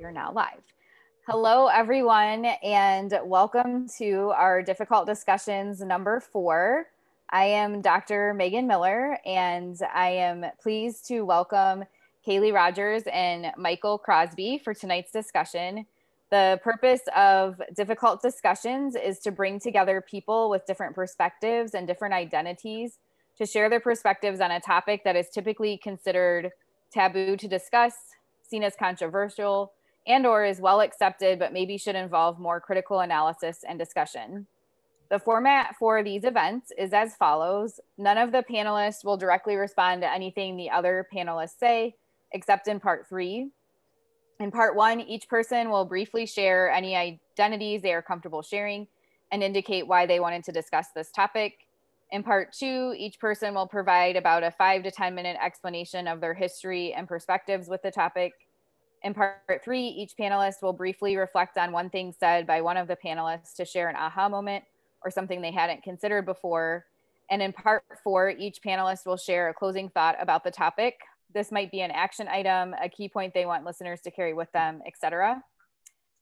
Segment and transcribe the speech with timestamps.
[0.00, 0.62] We are now live.
[1.26, 6.86] Hello, everyone, and welcome to our difficult discussions number four.
[7.28, 8.32] I am Dr.
[8.32, 11.84] Megan Miller, and I am pleased to welcome
[12.26, 15.84] Kaylee Rogers and Michael Crosby for tonight's discussion.
[16.30, 22.14] The purpose of difficult discussions is to bring together people with different perspectives and different
[22.14, 22.96] identities
[23.36, 26.52] to share their perspectives on a topic that is typically considered
[26.90, 27.92] taboo to discuss,
[28.48, 29.72] seen as controversial,
[30.06, 34.46] and or is well accepted but maybe should involve more critical analysis and discussion.
[35.10, 37.80] The format for these events is as follows.
[37.98, 41.96] None of the panelists will directly respond to anything the other panelists say,
[42.32, 43.50] except in part three.
[44.38, 48.86] In part one, each person will briefly share any identities they are comfortable sharing
[49.32, 51.54] and indicate why they wanted to discuss this topic.
[52.12, 56.20] In part two, each person will provide about a five to 10 minute explanation of
[56.20, 58.32] their history and perspectives with the topic.
[59.02, 62.86] In part three, each panelist will briefly reflect on one thing said by one of
[62.86, 64.64] the panelists to share an aha moment
[65.02, 66.84] or something they hadn't considered before.
[67.30, 71.00] And in part four, each panelist will share a closing thought about the topic.
[71.32, 74.50] This might be an action item, a key point they want listeners to carry with
[74.52, 75.42] them, etc.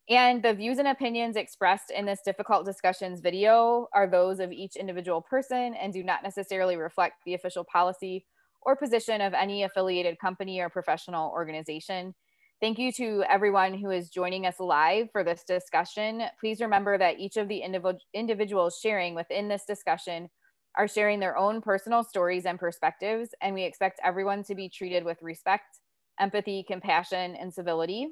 [0.09, 4.75] And the views and opinions expressed in this difficult discussions video are those of each
[4.75, 8.25] individual person and do not necessarily reflect the official policy
[8.61, 12.15] or position of any affiliated company or professional organization.
[12.61, 16.23] Thank you to everyone who is joining us live for this discussion.
[16.41, 20.29] Please remember that each of the indiv individuals sharing within this discussion
[20.77, 25.05] are sharing their own personal stories and perspectives, and we expect everyone to be treated
[25.05, 25.79] with respect,
[26.19, 28.09] empathy, compassion, and civility.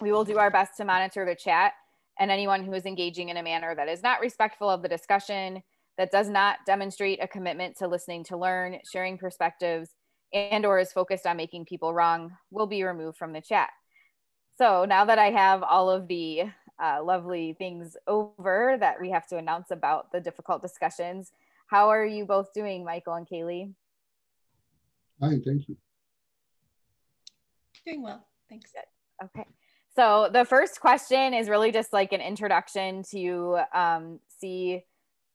[0.00, 1.74] We will do our best to monitor the chat
[2.18, 5.62] and anyone who is engaging in a manner that is not respectful of the discussion,
[5.98, 9.90] that does not demonstrate a commitment to listening to learn, sharing perspectives,
[10.32, 13.70] and or is focused on making people wrong will be removed from the chat.
[14.56, 16.44] So now that I have all of the
[16.82, 21.32] uh, lovely things over that we have to announce about the difficult discussions,
[21.68, 23.72] how are you both doing, Michael and Kaylee?
[25.20, 25.76] Fine, thank you.
[27.86, 28.70] Doing well, thanks.
[28.72, 29.26] Good.
[29.26, 29.46] Okay.
[29.94, 34.84] So the first question is really just like an introduction to um, see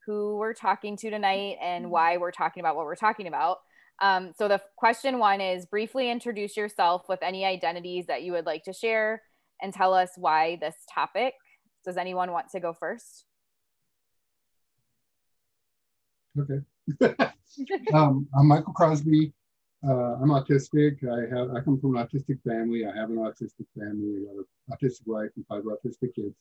[0.06, 1.92] who we're talking to tonight and mm-hmm.
[1.92, 3.58] why we're talking about what we're talking about.
[4.00, 8.46] Um, so the question one is briefly introduce yourself with any identities that you would
[8.46, 9.22] like to share
[9.62, 11.34] and tell us why this topic.
[11.84, 13.24] Does anyone want to go first?
[16.38, 16.60] Okay.
[17.94, 19.32] um, I'm Michael Crosby.
[19.86, 20.96] Uh, I'm autistic.
[21.04, 22.86] I have I come from an autistic family.
[22.86, 24.24] I have an autistic family.
[24.30, 26.34] I got an autistic wife and five autistic kids.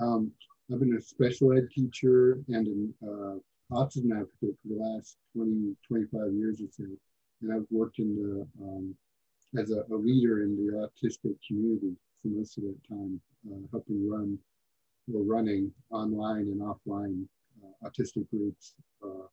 [0.00, 0.32] Um,
[0.72, 3.38] I've been a special ed teacher and an uh,
[3.72, 6.84] autism advocate for the last 20, 25 years or so.
[7.42, 8.94] And I've worked in the um,
[9.58, 14.08] as a, a, leader in the autistic community for most of that time, uh, helping
[14.08, 14.38] run
[15.12, 17.26] or running online and offline
[17.62, 18.74] uh, autistic groups
[19.04, 19.26] uh,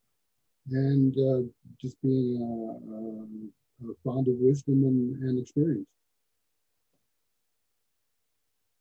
[0.71, 1.47] and uh,
[1.79, 5.87] just being uh, uh, fond of wisdom and, and experience.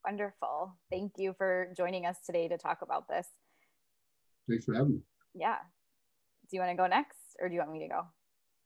[0.04, 0.74] Wonderful.
[0.91, 3.28] Thank you for joining us today to talk about this.
[4.48, 5.00] Thanks for having me.
[5.34, 5.56] Yeah.
[6.50, 8.03] Do you want to go next or do you want me to go?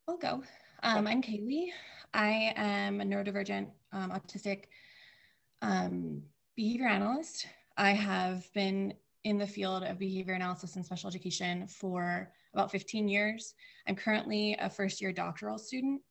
[0.09, 0.43] I'll go.
[0.83, 1.69] Um, I'm Kaylee.
[2.15, 4.65] I am a neurodivergent, um, autistic
[5.63, 6.23] um,
[6.57, 7.47] behavior analyst.
[7.77, 13.09] I have been in the field of behavior analysis and special education for about 15
[13.09, 13.55] years.
[13.87, 16.03] I'm currently a first year doctoral student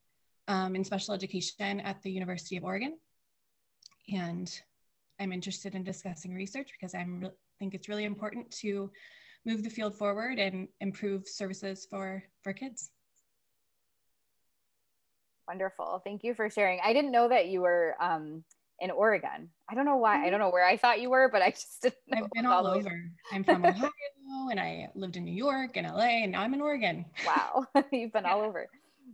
[0.47, 2.97] um, in special education at the University of Oregon.
[4.11, 4.51] And
[5.19, 7.05] I'm interested in discussing research because I
[7.59, 8.89] think it's really important to
[9.45, 12.91] move the field forward and improve services for, for kids.
[15.47, 16.01] Wonderful.
[16.05, 16.79] Thank you for sharing.
[16.83, 18.43] I didn't know that you were um,
[18.79, 19.49] in Oregon.
[19.69, 20.13] I don't know why.
[20.13, 20.31] I mm-hmm.
[20.31, 23.03] don't know where I thought you were, but I just didn't I've been all over.
[23.31, 23.89] I'm from Ohio
[24.49, 27.05] and I lived in New York and LA and now I'm in Oregon.
[27.25, 27.65] Wow.
[27.91, 28.33] You've been yeah.
[28.33, 28.67] all over.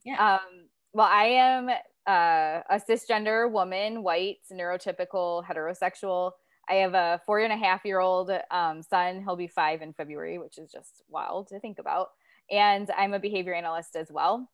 [0.05, 0.35] Yeah.
[0.35, 6.31] Um, well, I am uh, a cisgender woman, white, neurotypical, heterosexual.
[6.69, 9.21] I have a four and a half year old um, son.
[9.21, 12.09] He'll be five in February, which is just wild to think about.
[12.51, 14.49] And I'm a behavior analyst as well.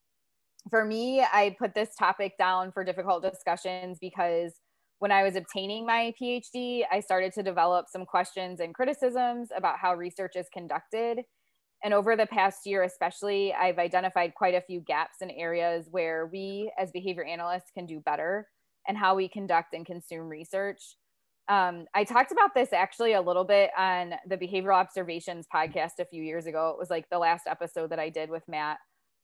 [0.69, 4.53] For me, I put this topic down for difficult discussions because
[4.99, 9.77] when I was obtaining my PhD, I started to develop some questions and criticisms about
[9.77, 11.23] how research is conducted.
[11.83, 16.27] And over the past year, especially, I've identified quite a few gaps in areas where
[16.27, 18.47] we as behavior analysts can do better
[18.87, 20.95] and how we conduct and consume research.
[21.49, 26.05] Um, I talked about this actually a little bit on the Behavioral Observations podcast a
[26.05, 26.69] few years ago.
[26.69, 28.77] It was like the last episode that I did with Matt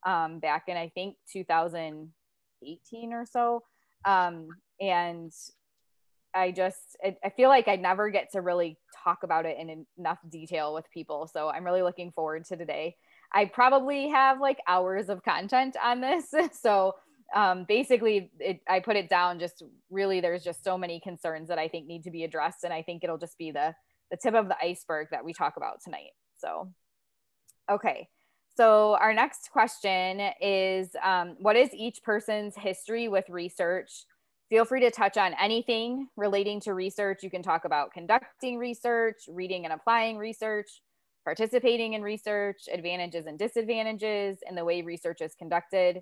[0.05, 3.63] um, back in, I think, 2018 or so.
[4.05, 4.47] Um,
[4.81, 5.31] and
[6.33, 9.85] I just I, I feel like I never get to really talk about it in
[9.97, 11.29] enough detail with people.
[11.31, 12.95] So I'm really looking forward to today.
[13.33, 16.33] I probably have like hours of content on this.
[16.61, 16.95] So
[17.35, 21.59] um, basically, it, I put it down just really there's just so many concerns that
[21.59, 22.63] I think need to be addressed.
[22.63, 23.75] And I think it'll just be the,
[24.11, 26.11] the tip of the iceberg that we talk about tonight.
[26.37, 26.71] So,
[27.69, 28.07] okay.
[28.55, 34.05] So our next question is um, what is each person's history with research?
[34.49, 37.19] Feel free to touch on anything relating to research.
[37.21, 40.81] You can talk about conducting research, reading and applying research,
[41.23, 46.01] participating in research, advantages and disadvantages, and the way research is conducted,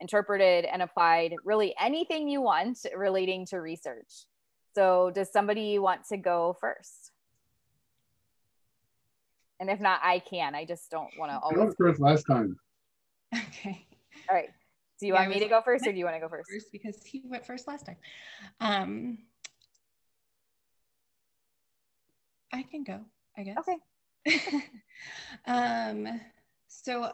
[0.00, 1.34] interpreted, and applied.
[1.44, 4.24] Really anything you want relating to research.
[4.74, 7.12] So, does somebody want to go first?
[9.58, 10.54] And if not, I can.
[10.54, 11.56] I just don't want to always.
[11.56, 12.56] I went first last time.
[13.34, 13.86] Okay.
[14.28, 14.50] All right.
[14.98, 16.50] Do you yeah, want me to go first or do you want to go first?
[16.50, 17.96] First because he went first last time.
[18.60, 19.18] Um,
[22.52, 23.00] I can go,
[23.36, 23.56] I guess.
[23.58, 24.62] Okay.
[25.46, 26.20] um,
[26.68, 27.12] so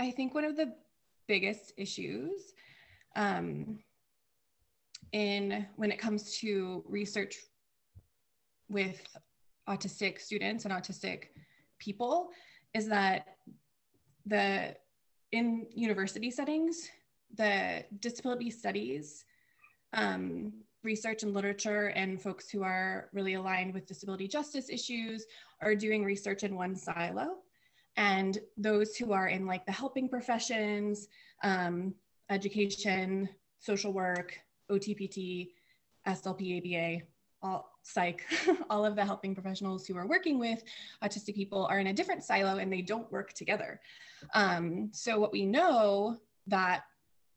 [0.00, 0.72] I think one of the
[1.28, 2.54] biggest issues
[3.16, 3.80] um,
[5.12, 7.36] in when it comes to research
[8.70, 9.02] with
[9.68, 11.24] autistic students and autistic
[11.78, 12.30] people
[12.72, 13.26] is that
[14.24, 14.74] the
[15.32, 16.88] in university settings
[17.36, 19.24] the disability studies
[19.92, 20.50] um,
[20.82, 25.26] research and literature and folks who are really aligned with disability justice issues
[25.60, 27.36] are doing research in one silo.
[27.96, 31.08] And those who are in like the helping professions,
[31.42, 31.94] um,
[32.30, 33.28] education,
[33.58, 34.38] social work,
[34.70, 35.50] OTPT,
[36.06, 37.06] SLP, ABA,
[37.42, 38.24] all psych,
[38.70, 40.62] all of the helping professionals who are working with
[41.02, 43.80] autistic people are in a different silo and they don't work together.
[44.34, 46.84] Um, so what we know that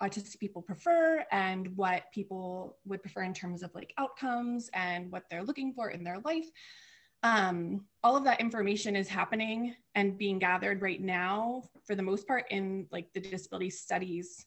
[0.01, 5.23] autistic people prefer and what people would prefer in terms of like outcomes and what
[5.29, 6.49] they're looking for in their life.
[7.23, 12.27] Um, all of that information is happening and being gathered right now for the most
[12.27, 14.45] part in like the disability studies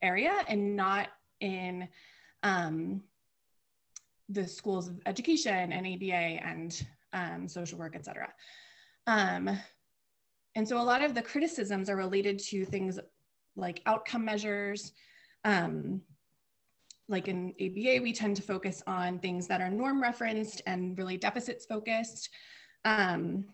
[0.00, 1.08] area and not
[1.40, 1.86] in
[2.42, 3.02] um,
[4.30, 8.32] the schools of education and ABA and um, social work, et cetera.
[9.06, 9.58] Um,
[10.54, 12.98] and so a lot of the criticisms are related to things
[13.56, 14.92] like outcome measures.
[15.44, 16.00] Um,
[17.08, 21.16] like in ABA, we tend to focus on things that are norm referenced and really
[21.16, 22.30] deficits focused.
[22.84, 23.44] Um,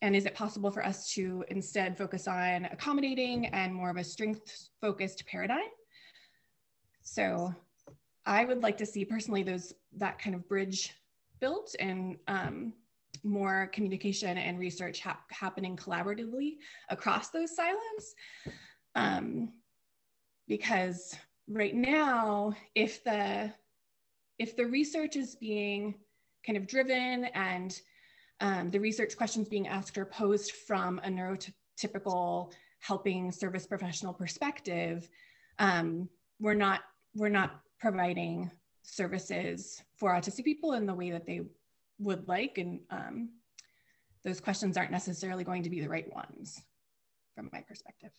[0.00, 4.04] and is it possible for us to instead focus on accommodating and more of a
[4.04, 5.70] strength focused paradigm?
[7.02, 7.52] So
[8.26, 10.94] I would like to see personally those that kind of bridge
[11.40, 12.74] built and um,
[13.24, 16.58] more communication and research ha happening collaboratively
[16.90, 18.14] across those silos
[18.94, 19.52] um,
[20.46, 21.16] because
[21.48, 23.52] right now, if the
[24.38, 25.94] if the research is being
[26.46, 27.80] kind of driven and
[28.40, 35.08] um, the research questions being asked or posed from a neurotypical helping service professional perspective,
[35.58, 36.08] um,
[36.40, 36.82] we're not
[37.14, 38.50] we're not providing
[38.82, 41.42] services for autistic people in the way that they
[41.98, 43.30] would like, and um,
[44.24, 46.60] those questions aren't necessarily going to be the right ones
[47.34, 48.10] from my perspective.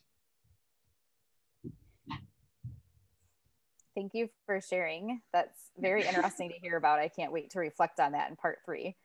[3.99, 5.19] Thank you for sharing.
[5.33, 6.99] That's very interesting to hear about.
[6.99, 8.95] I can't wait to reflect on that in part three.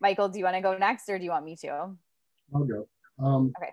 [0.00, 1.94] Michael, do you want to go next or do you want me to?
[2.52, 2.88] I'll go.
[3.22, 3.70] Um, okay.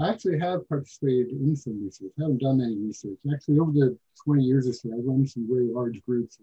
[0.00, 2.12] I actually have participated in some research.
[2.20, 3.18] I haven't done any research.
[3.34, 6.38] Actually, over the 20 years or so, I've run some very large groups,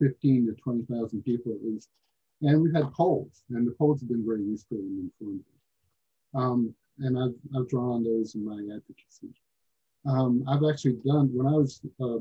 [0.00, 1.88] like 15 to 20,000 people at least.
[2.42, 5.44] And we've had polls, and the polls have been very useful and informative.
[6.32, 9.34] Um, and I've, I've drawn on those in my advocacy.
[10.06, 12.18] Um, I've actually done, when I was uh,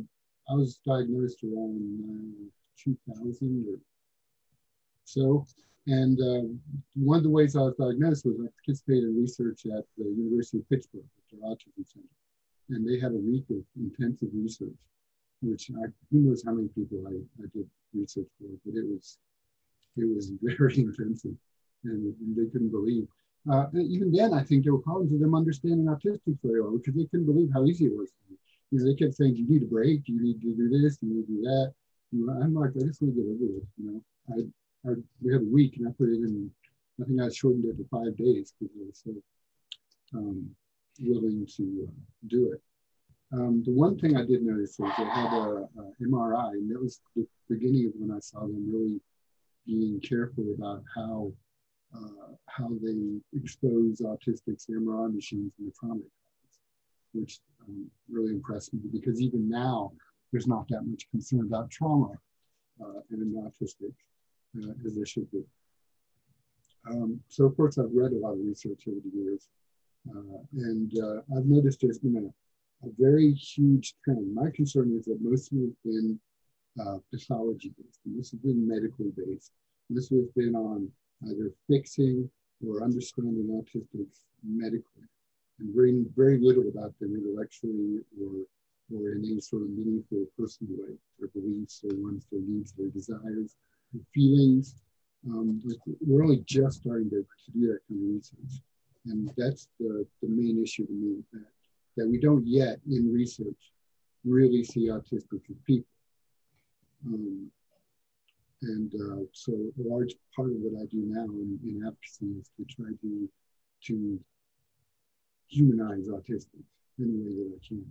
[0.49, 3.79] I was diagnosed around uh, 2000 or
[5.03, 5.45] so.
[5.87, 6.47] And uh,
[6.95, 10.59] one of the ways I was diagnosed was I participated in research at the University
[10.59, 12.07] of Pittsburgh at their autism center.
[12.69, 14.75] And they had a week of intensive research,
[15.41, 19.17] which I, who knows how many people I, I did research for, but it was,
[19.95, 21.35] it was very intensive
[21.85, 23.07] and, and they couldn't believe.
[23.49, 26.95] Uh, even then, I think there were problems with them understanding autistic very well because
[26.95, 28.37] they couldn't believe how easy it was you
[28.71, 30.01] know, they kept saying, you need a break?
[30.05, 30.97] You need to do this?
[31.01, 31.73] You need to do that?
[32.11, 33.63] You know, I'm like, I just want to get over it.
[33.77, 36.51] You know, I, I we had a week and I put it in.
[37.01, 40.49] I think I shortened it to five days because I was so um,
[40.99, 41.91] willing to uh,
[42.27, 42.61] do it.
[43.33, 46.81] Um, the one thing I did notice was they had a, a, MRI, and that
[46.81, 49.01] was the beginning of when I saw them really
[49.65, 51.31] being careful about how
[51.95, 56.01] uh, how they expose autistics to MRI machines in the trauma
[57.13, 59.91] which um, really impressed me because even now
[60.31, 62.11] there's not that much concern about trauma
[62.81, 63.93] uh, and autistic
[64.61, 65.43] uh, as there should be.
[66.89, 69.49] Um, so of course I've read a lot of research over the years
[70.09, 74.33] uh, and uh, I've noticed there's been a, a, very huge trend.
[74.33, 76.19] My concern is that most of it has been
[76.79, 79.51] uh, pathology based and this has been medically based.
[79.89, 80.89] This has been on
[81.27, 82.29] either fixing
[82.65, 85.03] or understanding autistics medically
[85.59, 88.45] and very, very little about them intellectually or
[88.93, 92.87] or in any sort of meaningful personal way, their beliefs, their wants, their needs, their
[92.87, 93.55] desires,
[93.93, 94.75] their feelings.
[95.27, 95.61] Um,
[95.99, 98.61] we're only just starting to, to do that kind of research.
[99.07, 101.47] And that's the, the main issue to me, that,
[101.97, 103.73] that we don't yet in research
[104.23, 105.85] really see autistic people.
[107.05, 107.51] Um,
[108.61, 112.49] and uh, so a large part of what I do now in, in advocacy is
[112.57, 113.29] to try to,
[113.87, 114.19] to
[115.47, 116.63] humanize autistic
[116.99, 117.85] any way that I can.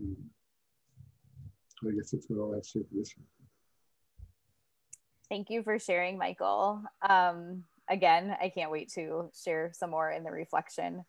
[0.00, 0.16] Um,
[1.86, 3.26] I guess that's what I'll for this one.
[5.28, 6.82] Thank you for sharing, Michael.
[7.08, 11.04] Um, again, I can't wait to share some more in the reflection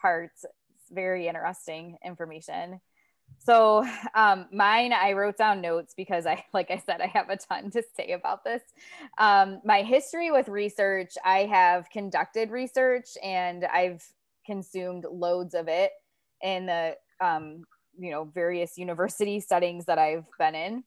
[0.00, 0.44] parts.
[0.44, 2.80] It's very interesting information.
[3.38, 7.36] So um, mine, I wrote down notes because I, like I said, I have a
[7.36, 8.62] ton to say about this.
[9.18, 14.04] Um, my history with research, I have conducted research and I've
[14.46, 15.92] consumed loads of it
[16.42, 17.64] in the um,
[17.98, 20.84] you know various university settings that I've been in.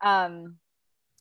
[0.00, 0.56] Um,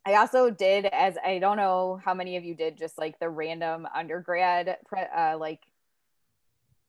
[0.06, 3.29] I also did, as I don't know how many of you did, just like the
[3.29, 5.60] random undergrad, uh, like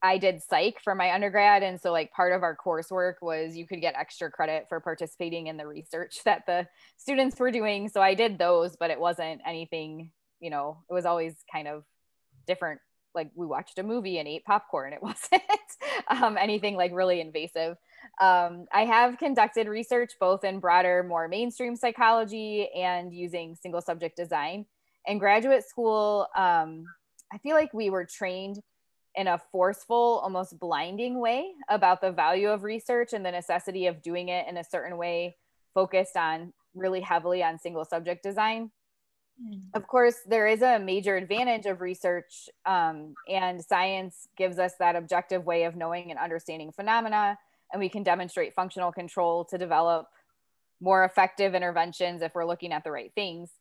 [0.01, 1.63] I did psych for my undergrad.
[1.63, 5.47] And so, like, part of our coursework was you could get extra credit for participating
[5.47, 7.89] in the research that the students were doing.
[7.89, 11.83] So, I did those, but it wasn't anything, you know, it was always kind of
[12.47, 12.79] different.
[13.15, 14.93] Like, we watched a movie and ate popcorn.
[14.93, 15.41] It wasn't
[16.07, 17.77] um, anything like really invasive.
[18.21, 24.15] Um, I have conducted research both in broader, more mainstream psychology and using single subject
[24.15, 24.65] design.
[25.05, 26.85] In graduate school, um,
[27.31, 28.59] I feel like we were trained
[29.15, 34.01] in a forceful, almost blinding way about the value of research and the necessity of
[34.01, 35.35] doing it in a certain way,
[35.73, 38.71] focused on really heavily on single subject design.
[39.41, 39.59] Hmm.
[39.73, 44.95] Of course, there is a major advantage of research, um, and science gives us that
[44.95, 47.37] objective way of knowing and understanding phenomena
[47.71, 50.07] and we can demonstrate functional control to develop
[50.81, 53.51] more effective interventions if we're looking at the right things.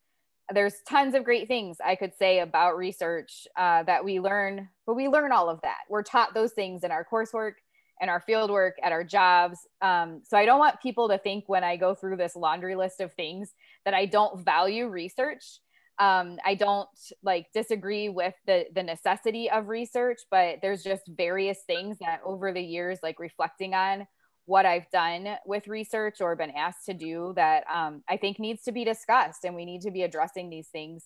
[0.53, 4.95] There's tons of great things I could say about research uh, that we learn, but
[4.95, 5.81] we learn all of that.
[5.91, 7.55] We're taught those things in our coursework
[8.01, 9.59] and our field work at our jobs.
[9.83, 13.01] Um, so I don't want people to think when I go through this laundry list
[13.01, 13.53] of things
[13.85, 15.59] that I don't value research
[15.99, 16.89] um, I don't
[17.23, 22.53] like disagree with the the necessity of research, but there's just various things that over
[22.53, 24.07] the years, like reflecting on
[24.47, 28.63] what I've done with research or been asked to do, that um, I think needs
[28.65, 31.05] to be discussed, and we need to be addressing these things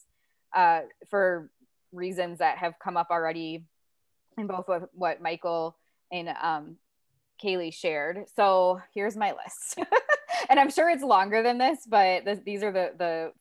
[0.54, 1.50] uh, for
[1.92, 3.64] reasons that have come up already
[4.38, 5.76] in both of what Michael
[6.10, 6.76] and um,
[7.42, 8.26] Kaylee shared.
[8.36, 9.78] So here's my list.
[10.50, 13.32] and I'm sure it's longer than this, but this, these are the the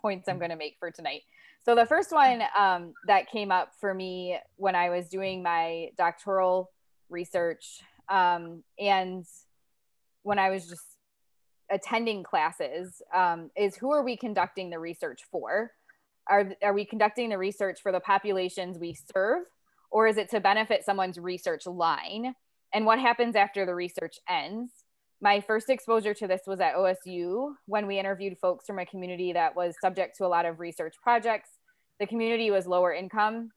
[0.00, 1.22] points I'm going to make for tonight.
[1.64, 5.90] So the first one um, that came up for me when I was doing my
[5.96, 6.70] doctoral
[7.08, 9.24] research um, and
[10.22, 10.96] when I was just
[11.70, 15.70] attending classes um, is who are we conducting the research for?
[16.28, 19.44] Are, are we conducting the research for the populations we serve
[19.90, 22.34] or is it to benefit someone's research line?
[22.74, 24.72] And what happens after the research ends?
[25.22, 29.32] My first exposure to this was at OSU when we interviewed folks from a community
[29.32, 31.48] that was subject to a lot of research projects.
[32.00, 33.52] The community was lower income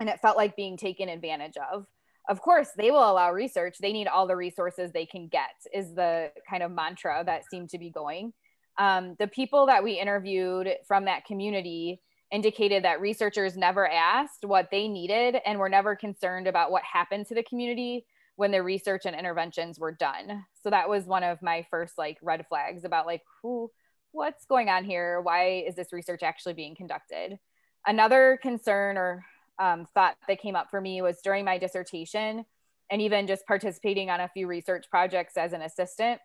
[0.00, 1.86] and it felt like being taken advantage of.
[2.26, 3.76] Of course, they will allow research.
[3.78, 7.68] They need all the resources they can get, is the kind of mantra that seemed
[7.70, 8.32] to be going.
[8.78, 12.00] Um, the people that we interviewed from that community
[12.32, 17.26] indicated that researchers never asked what they needed and were never concerned about what happened
[17.26, 20.44] to the community when the research and interventions were done.
[20.62, 23.70] So that was one of my first like red flags about like who
[24.12, 25.20] what's going on here?
[25.20, 27.38] Why is this research actually being conducted?
[27.86, 29.24] Another concern or
[29.58, 32.44] um, thought that came up for me was during my dissertation
[32.90, 36.20] and even just participating on a few research projects as an assistant,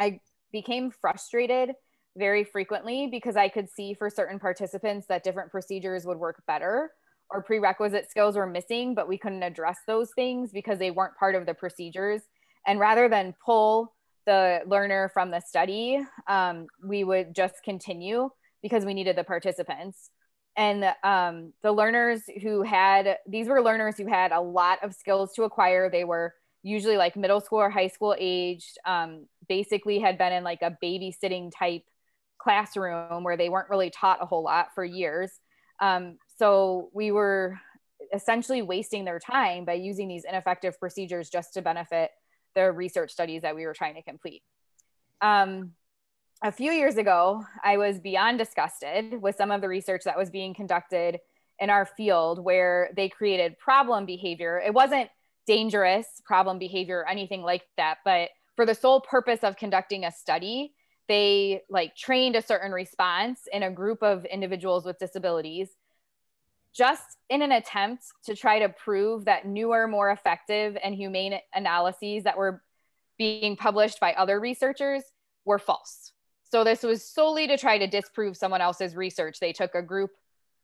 [0.00, 0.20] I
[0.52, 1.72] became frustrated
[2.16, 6.90] very frequently because I could see for certain participants that different procedures would work better
[7.30, 11.34] or prerequisite skills were missing, but we couldn't address those things because they weren't part
[11.34, 12.22] of the procedures.
[12.66, 13.94] And rather than pull
[14.26, 18.30] the learner from the study, um, we would just continue
[18.62, 20.10] because we needed the participants.
[20.56, 25.32] And um, the learners who had, these were learners who had a lot of skills
[25.34, 25.90] to acquire.
[25.90, 30.42] They were usually like middle school or high school aged, um, basically had been in
[30.44, 31.82] like a babysitting type
[32.38, 35.30] classroom where they weren't really taught a whole lot for years.
[35.80, 37.58] Um, so we were
[38.12, 42.10] essentially wasting their time by using these ineffective procedures just to benefit
[42.54, 44.42] the research studies that we were trying to complete.
[45.20, 45.72] Um,
[46.42, 50.30] a few years ago, I was beyond disgusted with some of the research that was
[50.30, 51.18] being conducted
[51.58, 54.60] in our field where they created problem behavior.
[54.64, 55.08] It wasn't
[55.46, 60.12] dangerous problem behavior or anything like that, but for the sole purpose of conducting a
[60.12, 60.74] study,
[61.08, 65.68] they like trained a certain response in a group of individuals with disabilities
[66.76, 72.24] just in an attempt to try to prove that newer, more effective, and humane analyses
[72.24, 72.62] that were
[73.18, 75.02] being published by other researchers
[75.44, 76.12] were false.
[76.52, 79.40] So this was solely to try to disprove someone else's research.
[79.40, 80.10] They took a group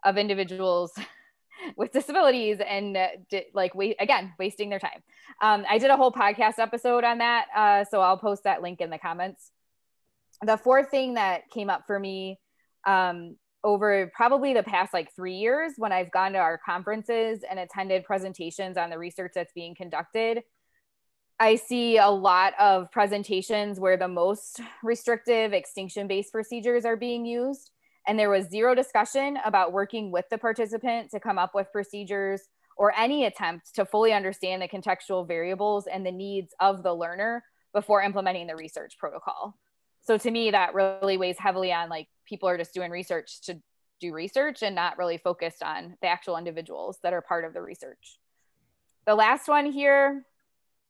[0.04, 0.92] of individuals
[1.76, 3.08] with disabilities and uh,
[3.54, 5.02] like wait again wasting their time.
[5.40, 8.80] Um, I did a whole podcast episode on that, uh, so I'll post that link
[8.80, 9.50] in the comments.
[10.44, 12.38] The fourth thing that came up for me
[12.86, 17.58] um, over probably the past like three years when I've gone to our conferences and
[17.58, 20.42] attended presentations on the research that's being conducted.
[21.38, 27.24] I see a lot of presentations where the most restrictive extinction based procedures are being
[27.24, 27.70] used.
[28.06, 32.42] And there was zero discussion about working with the participant to come up with procedures
[32.76, 37.44] or any attempt to fully understand the contextual variables and the needs of the learner
[37.72, 39.56] before implementing the research protocol
[40.02, 43.60] so to me that really weighs heavily on like people are just doing research to
[44.00, 47.62] do research and not really focused on the actual individuals that are part of the
[47.62, 48.18] research.
[49.06, 50.24] The last one here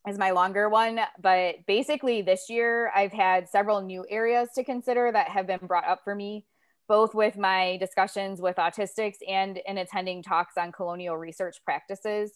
[0.09, 5.13] is my longer one but basically this year i've had several new areas to consider
[5.13, 6.45] that have been brought up for me
[6.89, 12.33] both with my discussions with autistics and in attending talks on colonial research practices.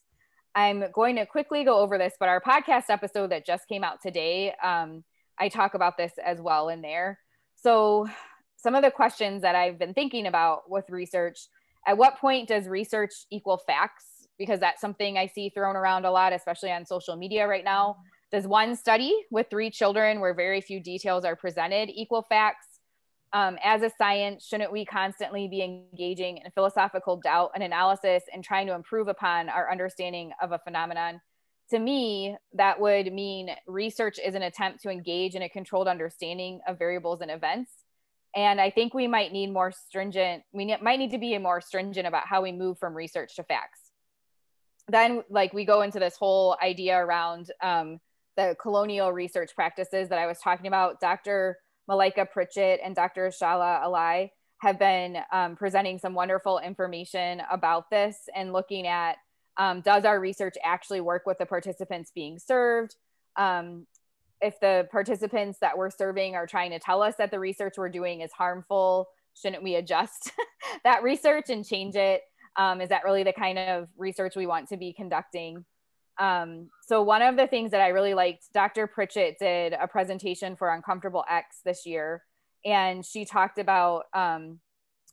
[0.54, 4.00] I'm going to quickly go over this but our podcast episode that just came out
[4.00, 5.04] today um,
[5.38, 7.18] I talk about this as well in there.
[7.56, 8.08] So,
[8.56, 11.38] some of the questions that I've been thinking about with research
[11.86, 14.26] at what point does research equal facts?
[14.38, 17.96] Because that's something I see thrown around a lot, especially on social media right now.
[18.32, 22.66] Does one study with three children where very few details are presented equal facts?
[23.32, 28.42] Um, as a science, shouldn't we constantly be engaging in philosophical doubt and analysis and
[28.42, 31.20] trying to improve upon our understanding of a phenomenon?
[31.70, 36.60] To me, that would mean research is an attempt to engage in a controlled understanding
[36.66, 37.72] of variables and events.
[38.36, 42.06] And I think we might need more stringent, we might need to be more stringent
[42.06, 43.80] about how we move from research to facts.
[44.88, 47.98] Then, like, we go into this whole idea around um,
[48.36, 51.00] the colonial research practices that I was talking about.
[51.00, 51.58] Dr.
[51.88, 53.28] Malika Pritchett and Dr.
[53.28, 59.16] Shahla Ala'i have been um, presenting some wonderful information about this and looking at
[59.56, 62.96] um, does our research actually work with the participants being served?
[63.36, 63.86] Um,
[64.40, 67.88] if the participants that we're serving are trying to tell us that the research we're
[67.88, 70.32] doing is harmful, shouldn't we adjust
[70.84, 72.22] that research and change it?
[72.56, 75.64] Um, is that really the kind of research we want to be conducting?
[76.18, 78.86] Um, so one of the things that I really liked, Dr.
[78.86, 82.22] Pritchett did a presentation for Uncomfortable X this year,
[82.64, 84.60] and she talked about um,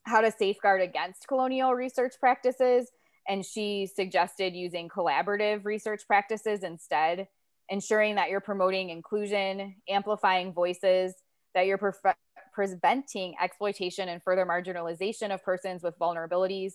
[0.04, 2.90] how to safeguard against colonial research practices
[3.28, 7.28] and she suggested using collaborative research practices instead,
[7.70, 11.14] ensuring that you're promoting inclusion, amplifying voices,
[11.56, 11.92] that you're pre-
[12.54, 16.74] preventing exploitation and further marginalization of persons with vulnerabilities.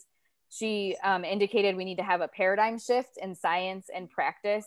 [0.51, 4.67] She um, indicated we need to have a paradigm shift in science and practice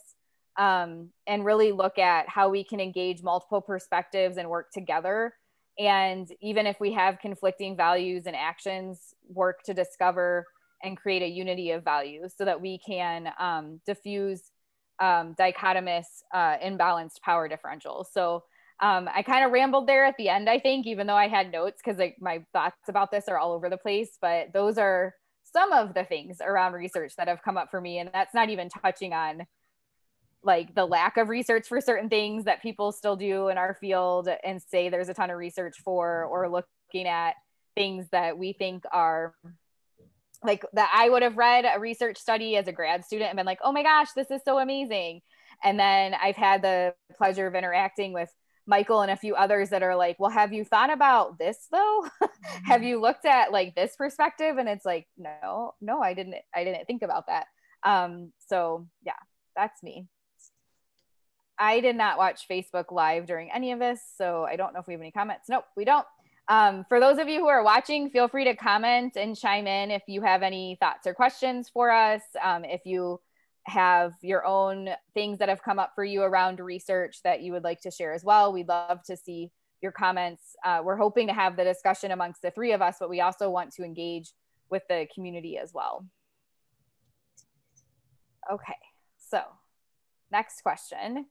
[0.57, 5.33] um, and really look at how we can engage multiple perspectives and work together.
[5.79, 10.45] And even if we have conflicting values and actions, work to discover
[10.83, 14.51] and create a unity of values so that we can um, diffuse
[14.99, 18.05] um, dichotomous, uh, imbalanced power differentials.
[18.11, 18.43] So
[18.81, 21.51] um, I kind of rambled there at the end, I think, even though I had
[21.51, 24.17] notes because like my thoughts about this are all over the place.
[24.21, 25.13] But those are
[25.43, 28.49] some of the things around research that have come up for me, and that's not
[28.49, 29.45] even touching on
[30.43, 34.27] like the lack of research for certain things that people still do in our field
[34.43, 37.35] and say there's a ton of research for, or looking at
[37.75, 39.35] things that we think are
[40.43, 43.45] like that I would have read a research study as a grad student and been
[43.45, 45.21] like, oh my gosh, this is so amazing.
[45.63, 48.29] And then I've had the pleasure of interacting with
[48.65, 52.07] Michael and a few others that are like, well, have you thought about this though?
[52.65, 54.57] have you looked at like this perspective?
[54.57, 57.45] And it's like, no, no, I didn't, I didn't think about that.
[57.83, 59.13] Um, so yeah,
[59.55, 60.07] that's me.
[61.59, 64.87] I did not watch Facebook live during any of this, so I don't know if
[64.87, 65.47] we have any comments.
[65.47, 66.05] Nope, we don't.
[66.47, 69.91] Um, for those of you who are watching, feel free to comment and chime in
[69.91, 72.21] if you have any thoughts or questions for us.
[72.43, 73.21] Um, if you
[73.65, 77.63] have your own things that have come up for you around research that you would
[77.63, 79.51] like to share as well, we'd love to see
[79.81, 80.55] your comments.
[80.65, 83.49] Uh, we're hoping to have the discussion amongst the three of us, but we also
[83.49, 84.31] want to engage
[84.69, 86.05] with the community as well.
[88.51, 88.77] Okay,
[89.17, 89.41] so
[90.31, 91.27] next question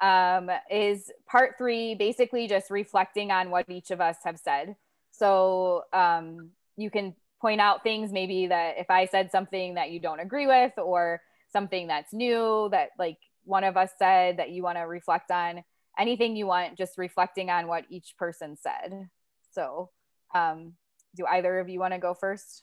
[0.00, 4.76] um, is part three, basically just reflecting on what each of us have said.
[5.10, 10.00] So um, you can point out things maybe that if I said something that you
[10.00, 11.20] don't agree with or
[11.52, 15.64] something that's new that like one of us said that you want to reflect on,
[15.98, 19.08] anything you want, just reflecting on what each person said.
[19.50, 19.90] So
[20.34, 20.74] um,
[21.16, 22.62] do either of you want to go first?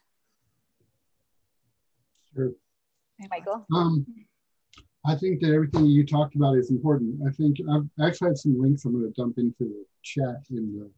[2.34, 2.52] Sure.
[3.30, 3.66] Michael?
[3.74, 4.06] Um,
[5.08, 7.20] I think that everything you talked about is important.
[7.28, 10.90] I think I've actually have some links I'm going to dump into the chat in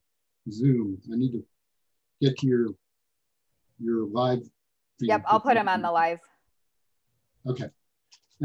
[0.45, 0.97] the Zoom.
[1.11, 1.43] I need to
[2.21, 2.67] get to your
[3.79, 4.39] your live.
[4.99, 6.19] Yep, I'll put them on the live.
[7.45, 7.69] Okay.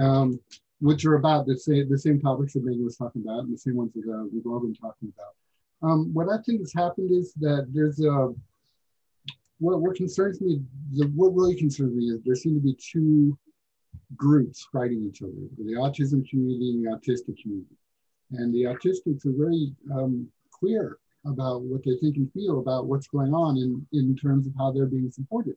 [0.00, 0.40] Um,
[0.80, 3.58] which are about the same the same topics that Megan was talking about and the
[3.58, 5.88] same ones that uh, we've all been talking about.
[5.88, 8.32] Um, what I think has happened is that there's a
[9.58, 10.60] what, what concerns me,
[10.92, 13.38] the, what really concerns me is there seem to be two
[14.16, 17.76] groups fighting each other, the autism community and the autistic community.
[18.32, 23.06] And the autistics are very um, clear about what they think and feel about what's
[23.06, 25.54] going on in, in terms of how they're being supported.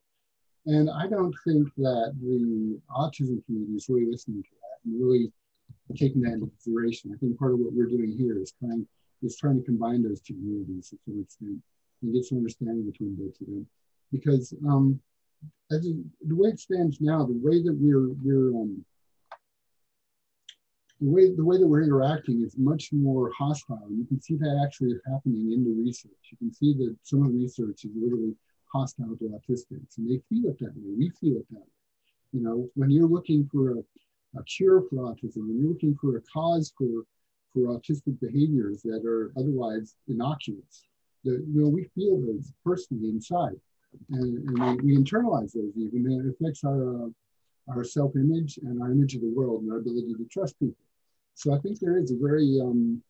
[0.65, 5.31] And I don't think that the autism community is really listening to that and really
[5.95, 7.11] taking that into consideration.
[7.13, 8.87] I think part of what we're doing here is trying
[9.21, 11.57] is trying to combine those two communities to some extent
[12.01, 13.67] and get some understanding between both of them.
[14.11, 14.99] Because um,
[15.71, 18.85] as the way it stands now, the way that we're we're um,
[21.01, 23.81] the way the way that we're interacting is much more hostile.
[23.87, 26.11] and You can see that actually happening in the research.
[26.31, 28.35] You can see that some of the research is literally
[28.71, 30.93] hostile to autistics, and they feel it that way.
[30.97, 31.75] We feel it that way.
[32.33, 36.17] You know, when you're looking for a, a cure for autism, when you're looking for
[36.17, 37.05] a cause for
[37.53, 40.83] for autistic behaviors that are otherwise innocuous,
[41.23, 43.59] that you know we feel those personally inside
[44.11, 46.05] and, and we, we, internalize those even.
[46.05, 47.09] And it affects our, uh,
[47.69, 50.75] our self-image and our image of the world and our ability to trust people.
[51.35, 53.01] So I think there is a very um,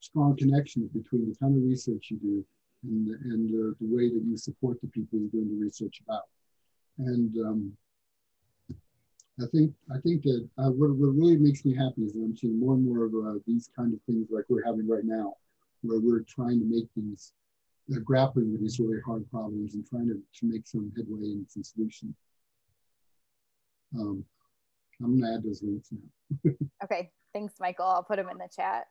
[0.00, 2.44] strong connection between the kind of research you do
[2.84, 6.24] and, and uh, the way that you support the people you're doing the research about.
[6.98, 7.76] And um,
[9.40, 12.36] I think I think that uh, what, what really makes me happy is that I'm
[12.36, 15.34] seeing more and more of uh, these kind of things like we're having right now,
[15.80, 17.32] where we're trying to make these
[17.88, 21.46] they're grappling with these really hard problems and trying to, to make some headway and
[21.48, 22.14] some solutions.
[23.98, 24.24] Um,
[25.02, 26.52] I'm gonna add those links now.
[26.84, 27.86] okay, thanks, Michael.
[27.86, 28.86] I'll put them in the chat.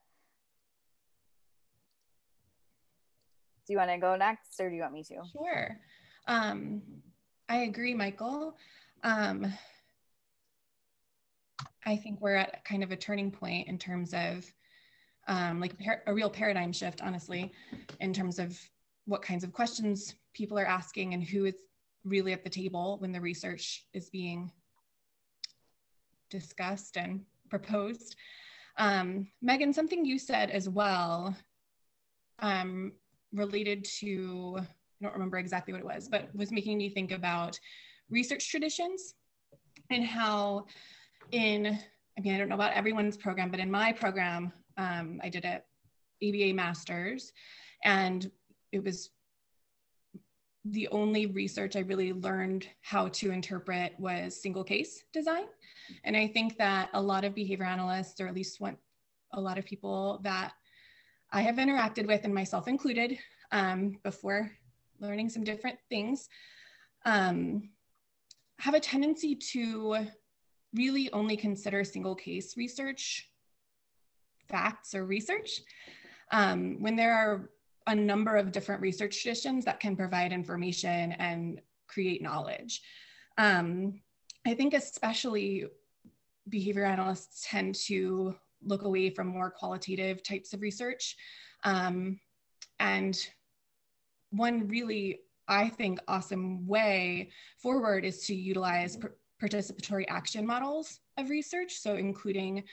[3.66, 5.22] Do you want to go next, or do you want me to?
[5.32, 5.78] Sure.
[6.28, 6.82] Um,
[7.48, 8.58] I agree, Michael.
[9.04, 9.54] Um,
[11.86, 14.46] I think we're at kind of a turning point in terms of
[15.28, 15.74] um, like
[16.06, 17.52] a real paradigm shift, honestly,
[18.00, 18.60] in terms of
[19.06, 21.56] what kinds of questions people are asking and who is
[22.04, 24.52] really at the table when the research is being
[26.30, 28.16] discussed and proposed.
[28.78, 31.36] Um, Megan, something you said as well
[32.40, 32.94] um,
[33.34, 37.60] related to, I don't remember exactly what it was, but was making me think about
[38.10, 39.14] research traditions
[39.90, 40.66] and how
[41.32, 41.78] in,
[42.18, 45.46] I mean, I don't know about everyone's program, but in my program, um, I did
[45.46, 45.62] a
[46.24, 47.32] ABA master's
[47.84, 48.30] and
[48.72, 49.10] it was
[50.66, 55.46] the only research I really learned how to interpret was single case design.
[56.04, 58.78] And I think that a lot of behavior analysts, or at least one,
[59.34, 60.54] a lot of people that
[61.32, 63.18] I have interacted with, and myself included,
[63.52, 64.52] um, before
[65.00, 66.30] learning some different things,
[67.06, 67.70] um,
[68.60, 70.06] have a tendency to
[70.76, 73.30] really only consider single case research
[74.48, 75.62] facts or research
[76.32, 77.50] um, when there are
[77.88, 82.82] a number of different research traditions that can provide information and create knowledge.
[83.38, 84.02] Um,
[84.46, 85.66] I think especially
[86.50, 91.16] behavior analysts tend to look away from more qualitative types of research.
[91.64, 92.20] Um,
[92.80, 93.18] and
[94.32, 98.98] one really, I think, awesome way forward is to utilize
[99.42, 101.74] participatory action models of research.
[101.74, 102.64] So including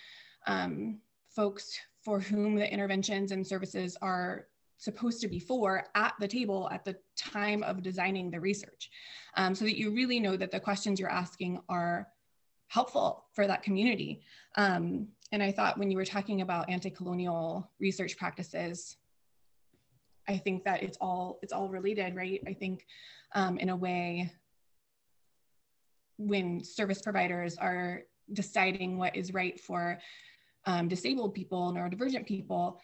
[0.47, 4.47] um, folks for whom the interventions and services are
[4.79, 8.91] supposed to be for at the table at the time of designing the research.
[9.37, 12.09] Um, so that you really know that the questions you're asking are
[12.69, 14.23] helpful for that community.
[14.57, 18.97] Um, and i thought when you were talking about anti-colonial research practices
[20.29, 22.43] i think that it's all it's all related right?
[22.47, 22.87] I think
[23.35, 24.33] um, in a way
[26.17, 29.99] when service providers are deciding what is right for
[30.67, 32.81] um, disabled people neurodivergent people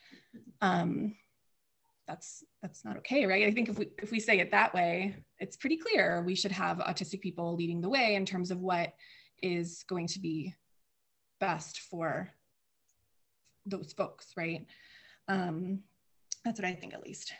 [0.61, 1.15] um,
[2.07, 3.47] that's that's not okay right?
[3.47, 6.53] I think if we if we say it that way it's pretty clear we should
[6.53, 8.93] have autistic people leading the way in terms of what
[9.43, 10.55] is going to be
[11.41, 12.31] best for
[13.67, 14.67] those folks right?
[15.29, 15.81] Um,
[16.45, 17.33] that's what i think at least.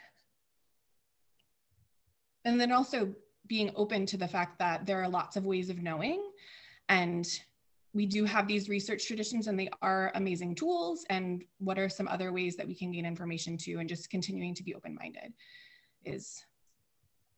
[2.47, 3.15] And then also
[3.47, 6.23] being open to the fact that there are lots of ways of knowing
[6.89, 7.27] and
[7.95, 11.07] we do have these research traditions and they are amazing tools.
[11.11, 13.79] And what are some other ways that we can gain information too?
[13.79, 15.33] And just continuing to be open-minded
[16.05, 16.45] is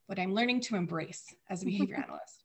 [0.07, 2.43] what i'm learning to embrace as a behavior analyst.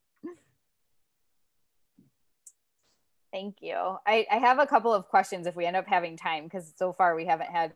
[3.33, 3.97] Thank you.
[4.07, 6.93] I, I have a couple of questions if we end up having time because so
[6.93, 7.73] far we haven't had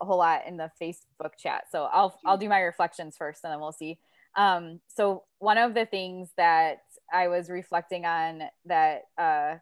[0.00, 1.64] a whole lot in the facebook chat.
[1.72, 3.98] So i'll i'll do my reflections first and then we'll see.
[4.36, 9.56] Um, so one of the things that I was reflecting on that uh,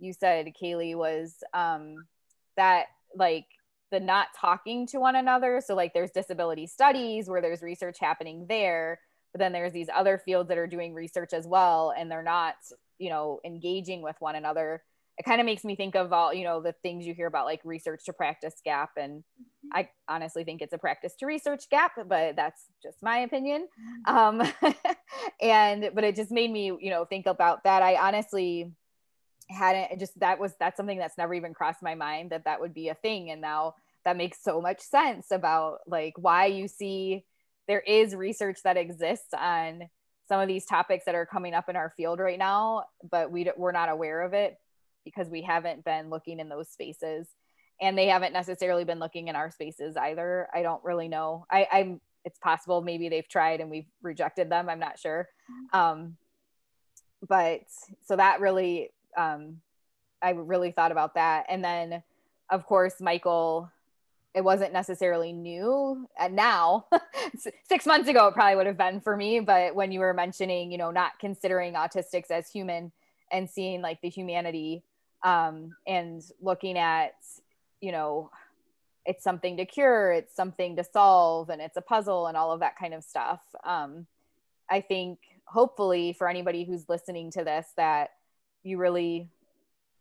[0.00, 2.06] you said, Kaylee, was um,
[2.56, 3.46] that like
[3.90, 5.60] the not talking to one another.
[5.64, 9.00] So like there's disability studies where there's research happening there,
[9.32, 12.54] but then there's these other fields that are doing research as well, and they're not,
[12.98, 14.82] you know, engaging with one another
[15.20, 17.44] it kind of makes me think of all you know the things you hear about
[17.44, 19.78] like research to practice gap and mm-hmm.
[19.78, 23.68] i honestly think it's a practice to research gap but that's just my opinion
[24.08, 24.40] mm-hmm.
[24.40, 24.74] um
[25.42, 28.72] and but it just made me you know think about that i honestly
[29.50, 32.74] hadn't just that was that's something that's never even crossed my mind that that would
[32.74, 37.24] be a thing and now that makes so much sense about like why you see
[37.68, 39.82] there is research that exists on
[40.28, 43.50] some of these topics that are coming up in our field right now but we
[43.56, 44.56] we're not aware of it
[45.04, 47.26] because we haven't been looking in those spaces
[47.80, 50.48] and they haven't necessarily been looking in our spaces either.
[50.54, 51.46] I don't really know.
[51.50, 54.68] I, I'm it's possible maybe they've tried and we've rejected them.
[54.68, 55.26] I'm not sure.
[55.72, 56.16] Um,
[57.26, 57.62] but
[58.04, 59.60] so that really um,
[60.22, 61.46] I really thought about that.
[61.48, 62.02] And then
[62.50, 63.70] of course, Michael,
[64.34, 66.86] it wasn't necessarily new and now
[67.68, 70.70] six months ago it probably would have been for me but when you were mentioning
[70.70, 72.92] you know not considering autistics as human
[73.32, 74.84] and seeing like the humanity
[75.24, 77.14] um, and looking at
[77.80, 78.30] you know
[79.04, 82.60] it's something to cure it's something to solve and it's a puzzle and all of
[82.60, 84.06] that kind of stuff um,
[84.70, 88.10] i think hopefully for anybody who's listening to this that
[88.62, 89.28] you really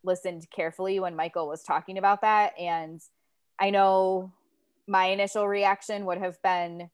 [0.03, 3.01] listened carefully when michael was talking about that and
[3.59, 4.31] i know
[4.87, 6.89] my initial reaction would have been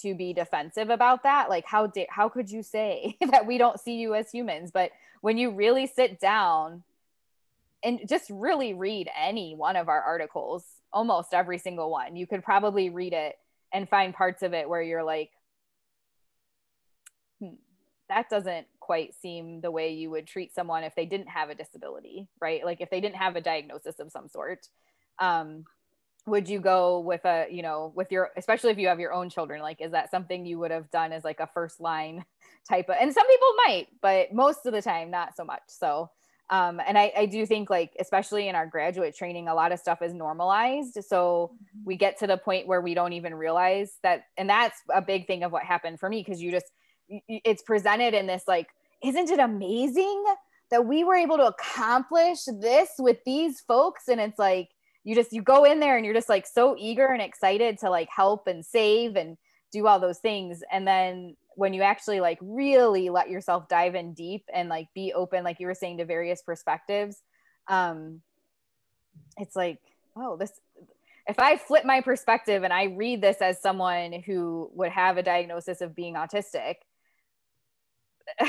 [0.00, 3.80] to be defensive about that like how did how could you say that we don't
[3.80, 6.84] see you as humans but when you really sit down
[7.82, 12.16] and just really read any one of our articles, almost every single one.
[12.16, 13.36] You could probably read it
[13.72, 15.30] and find parts of it where you're like,
[17.40, 17.54] hmm,
[18.08, 21.54] that doesn't quite seem the way you would treat someone if they didn't have a
[21.54, 22.64] disability, right?
[22.64, 24.66] Like if they didn't have a diagnosis of some sort.
[25.18, 25.64] Um,
[26.26, 29.28] would you go with a, you know, with your, especially if you have your own
[29.28, 32.24] children, like, is that something you would have done as like a first line
[32.68, 35.60] type of, and some people might, but most of the time, not so much.
[35.66, 36.08] So,
[36.48, 39.80] um, and I, I do think like especially in our graduate training a lot of
[39.80, 41.84] stuff is normalized so mm-hmm.
[41.84, 45.26] we get to the point where we don't even realize that and that's a big
[45.26, 46.64] thing of what happened for me because you just
[47.08, 48.68] it's presented in this like
[49.02, 50.24] isn't it amazing
[50.70, 54.08] that we were able to accomplish this with these folks?
[54.08, 54.68] And it's like
[55.04, 57.90] you just you go in there and you're just like so eager and excited to
[57.90, 59.36] like help and save and
[59.72, 60.62] do all those things.
[60.70, 65.12] And then when you actually like really let yourself dive in deep and like be
[65.12, 67.20] open like you were saying to various perspectives
[67.66, 68.20] um
[69.38, 69.80] it's like
[70.16, 70.52] oh this
[71.26, 75.22] if i flip my perspective and i read this as someone who would have a
[75.22, 76.76] diagnosis of being autistic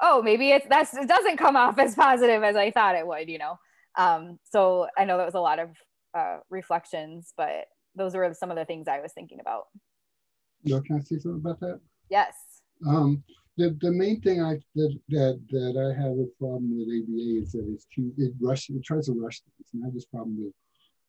[0.00, 3.28] oh maybe it's that's it doesn't come off as positive as i thought it would
[3.28, 3.56] you know
[3.96, 5.70] um so i know that was a lot of
[6.16, 9.64] uh reflections but those were some of the things i was thinking about
[10.64, 11.78] Yo, can I say something about that?
[12.08, 12.34] Yes.
[12.86, 13.22] Um,
[13.58, 17.52] the, the main thing I that, that that I have a problem with ABA is
[17.52, 20.36] that it's too it rush it tries to rush things, and I have this problem
[20.40, 20.54] with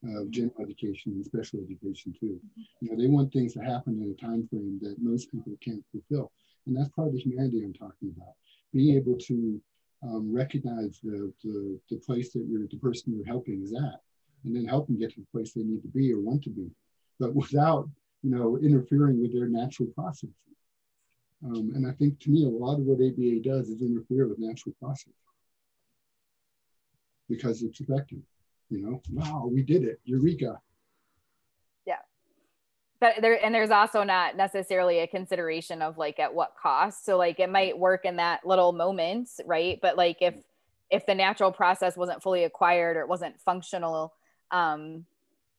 [0.06, 2.40] uh, general education and special education too.
[2.82, 5.84] You know, they want things to happen in a time frame that most people can't
[5.92, 6.32] fulfill,
[6.68, 8.36] and that's part of the humanity I'm talking about.
[8.76, 9.62] Being able to
[10.04, 14.02] um, recognize the, the the place that you're the person you're helping is at,
[14.44, 16.50] and then help them get to the place they need to be or want to
[16.50, 16.70] be,
[17.20, 17.90] but without
[18.22, 20.36] you know interfering with their natural processes.
[21.46, 24.40] Um, and I think to me, a lot of what ABA does is interfere with
[24.40, 25.14] natural process
[27.30, 28.20] because it's effective.
[28.70, 30.60] You know, wow, we did it, eureka.
[33.06, 37.06] Yeah, but there and there's also not necessarily a consideration of like at what cost.
[37.06, 39.80] So like it might work in that little moment, right?
[39.82, 40.36] But like if
[40.90, 44.14] if the natural process wasn't fully acquired or it wasn't functional
[44.52, 45.06] um,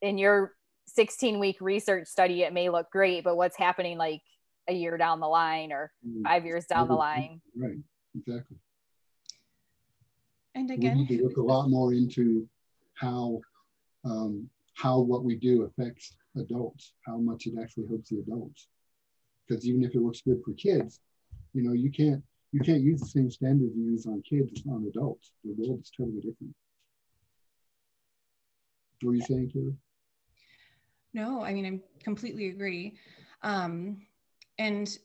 [0.00, 0.54] in your
[0.86, 4.22] 16 week research study, it may look great, but what's happening like
[4.68, 6.22] a year down the line or mm.
[6.22, 7.40] five years down the line?
[7.56, 7.78] Right,
[8.16, 8.56] exactly.
[10.54, 12.48] And again, we need to look a lot more into
[12.94, 13.40] how
[14.04, 18.68] um, how what we do affects adults, how much it actually helps the adults.
[19.46, 21.00] Because even if it works good for kids,
[21.52, 22.22] you know, you can't
[22.52, 25.32] you can't use the same standards you use on kids on adults.
[25.44, 26.54] The world is totally different.
[29.02, 29.76] What are you saying, Kaylee?
[31.12, 32.98] No, I mean, I completely agree.
[33.42, 33.98] Um,
[34.58, 34.98] and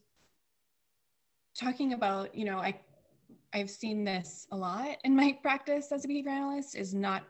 [1.58, 2.80] talking about, you know, I,
[3.54, 7.24] I've seen this a lot in my practice as a behavior analyst is not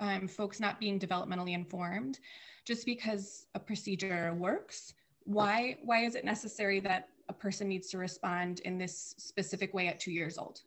[0.00, 2.18] um, folks not being developmentally informed
[2.66, 4.94] just because a procedure works.
[5.24, 9.86] Why, why is it necessary that a person needs to respond in this specific way
[9.86, 10.62] at two years old,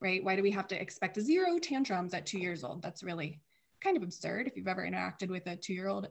[0.00, 0.22] right?
[0.22, 2.82] Why do we have to expect zero tantrums at two years old?
[2.82, 3.40] That's really
[3.82, 6.08] kind of absurd if you've ever interacted with a two-year-old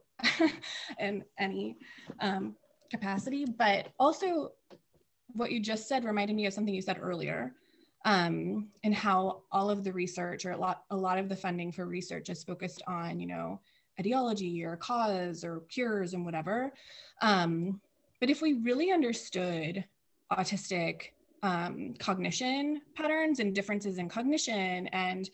[0.99, 1.77] in any
[2.19, 2.55] um,
[2.91, 3.45] capacity.
[3.45, 4.51] But also,
[5.33, 7.53] what you just said reminded me of something you said earlier,
[8.05, 11.71] um, and how all of the research or a lot a lot of the funding
[11.71, 13.59] for research is focused on you know
[13.99, 16.71] ideology or cause or cures and whatever.
[17.21, 17.81] Um,
[18.19, 19.83] but if we really understood
[20.31, 21.11] autistic
[21.43, 25.29] um, cognition patterns and differences in cognition and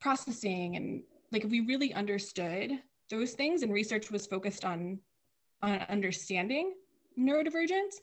[0.00, 2.72] processing and like if we really understood
[3.08, 4.98] those things and research was focused on
[5.62, 6.74] on understanding
[7.18, 7.96] neurodivergence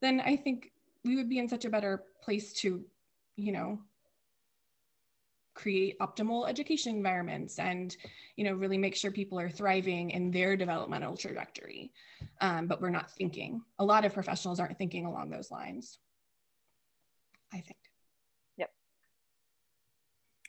[0.00, 0.72] then i think
[1.04, 2.84] we would be in such a better place to
[3.36, 3.78] you know
[5.54, 7.96] create optimal education environments and
[8.36, 11.92] you know really make sure people are thriving in their developmental trajectory.
[12.40, 15.98] Um, but we're not thinking a lot of professionals aren't thinking along those lines
[17.52, 17.78] i think.
[18.56, 18.70] Yep.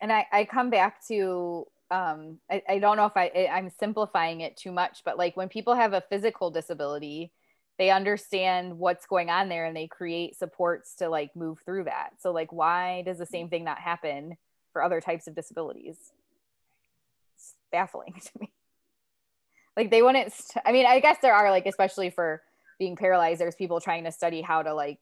[0.00, 4.40] And i, I come back to um, I, I don't know if I, I'm simplifying
[4.40, 7.30] it too much, but like when people have a physical disability,
[7.78, 12.10] they understand what's going on there and they create supports to like move through that.
[12.20, 14.36] So like, why does the same thing not happen
[14.72, 15.96] for other types of disabilities?
[17.34, 18.52] It's baffling to me.
[19.76, 22.42] Like they wouldn't, st- I mean, I guess there are like, especially for
[22.78, 25.00] being paralyzed, there's people trying to study how to like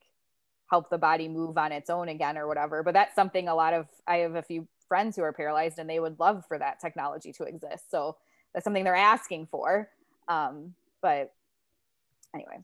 [0.71, 2.83] help the body move on its own again or whatever.
[2.83, 5.91] But that's something a lot of, I have a few friends who are paralyzed and
[5.91, 7.91] they would love for that technology to exist.
[7.91, 8.17] So
[8.55, 9.91] that's something they're asking for.
[10.29, 11.33] Um, but
[12.35, 12.59] anyway,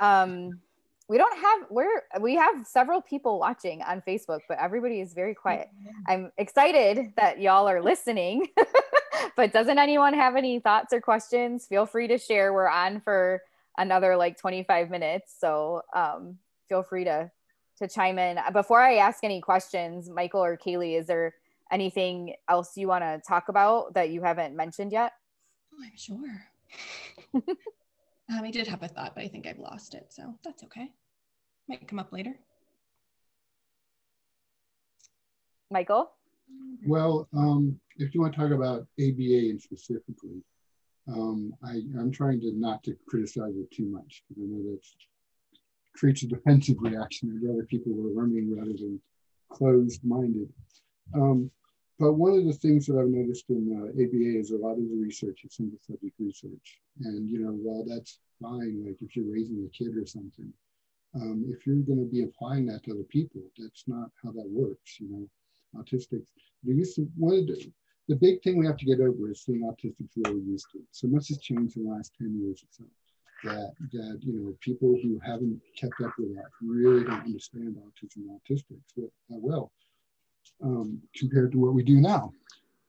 [0.00, 0.60] um,
[1.08, 5.34] we don't have we're we have several people watching on Facebook, but everybody is very
[5.34, 5.68] quiet.
[6.08, 8.48] I'm excited that y'all are listening.
[9.36, 11.66] but doesn't anyone have any thoughts or questions?
[11.66, 12.52] Feel free to share.
[12.52, 13.42] We're on for
[13.78, 17.30] another like 25 minutes, so um, feel free to
[17.78, 18.38] to chime in.
[18.52, 21.34] Before I ask any questions, Michael or Kaylee, is there
[21.70, 25.12] anything else you want to talk about that you haven't mentioned yet?
[25.72, 26.46] Oh, I'm sure.
[28.30, 30.06] um, I did have a thought, but I think I've lost it.
[30.10, 30.90] So that's okay.
[31.68, 32.34] Might come up later.
[35.70, 36.12] Michael?
[36.86, 40.42] Well, um, if you want to talk about ABA and specifically,
[41.08, 44.80] um, I, am trying to not to criticize it too much because I know that
[45.96, 47.30] creates a defensive reaction.
[47.30, 49.00] I'd rather people were learning rather than
[49.50, 50.48] closed-minded.
[51.14, 51.50] Um,
[51.98, 54.84] but one of the things that I've noticed in uh, ABA is a lot of
[54.84, 56.80] the research is single subject research.
[57.00, 60.52] And, you know, while that's fine, like if you're raising a kid or something,
[61.14, 64.46] um, if you're going to be applying that to other people, that's not how that
[64.46, 65.00] works.
[65.00, 66.26] You know, autistics,
[66.62, 67.72] they used to, one of the,
[68.08, 70.80] the big thing we have to get over is seeing autistics really used to.
[70.90, 72.84] So much has changed in the last 10 years or so
[73.44, 78.28] that, that you know, people who haven't kept up with that really don't understand autism
[78.28, 79.72] and autistics that well
[80.62, 82.32] um, compared to what we do now.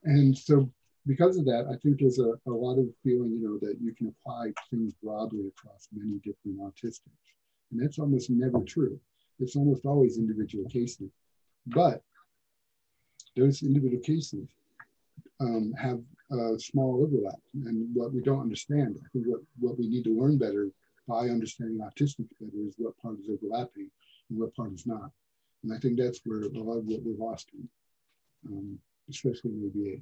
[0.04, 0.70] And so
[1.06, 3.94] because of that, I think there's a, a lot of feeling, you know, that you
[3.94, 7.28] can apply things broadly across many different autistics.
[7.72, 9.00] And that's almost never true.
[9.40, 11.10] It's almost always individual cases.
[11.68, 12.02] But
[13.36, 14.48] those individual cases
[15.40, 16.00] um, have
[16.32, 17.40] a small overlap.
[17.54, 20.70] And what we don't understand, I think what, what we need to learn better
[21.08, 23.90] by understanding autistics better is what part is overlapping
[24.30, 25.12] and what part is not.
[25.64, 27.68] And I think that's where a lot of what we're lost in,
[28.48, 28.80] um,
[29.10, 30.02] especially in ABA.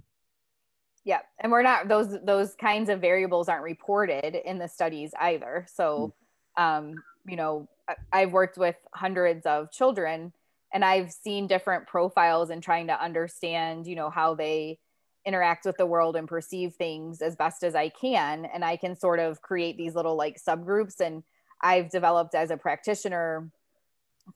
[1.05, 5.67] Yeah, and we're not those those kinds of variables aren't reported in the studies either.
[5.71, 6.13] So,
[6.57, 6.61] mm.
[6.61, 6.95] um,
[7.27, 7.69] you know,
[8.11, 10.33] I've worked with hundreds of children,
[10.73, 14.79] and I've seen different profiles and trying to understand, you know, how they
[15.25, 18.95] interact with the world and perceive things as best as I can, and I can
[18.95, 20.99] sort of create these little like subgroups.
[20.99, 21.23] And
[21.61, 23.49] I've developed as a practitioner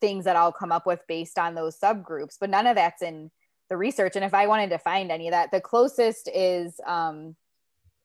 [0.02, 3.32] things that I'll come up with based on those subgroups, but none of that's in
[3.70, 4.16] the research.
[4.16, 7.36] And if I wanted to find any of that, the closest is um,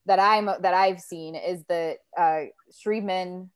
[0.06, 3.48] that I'm that I've seen is that uh, Schreibman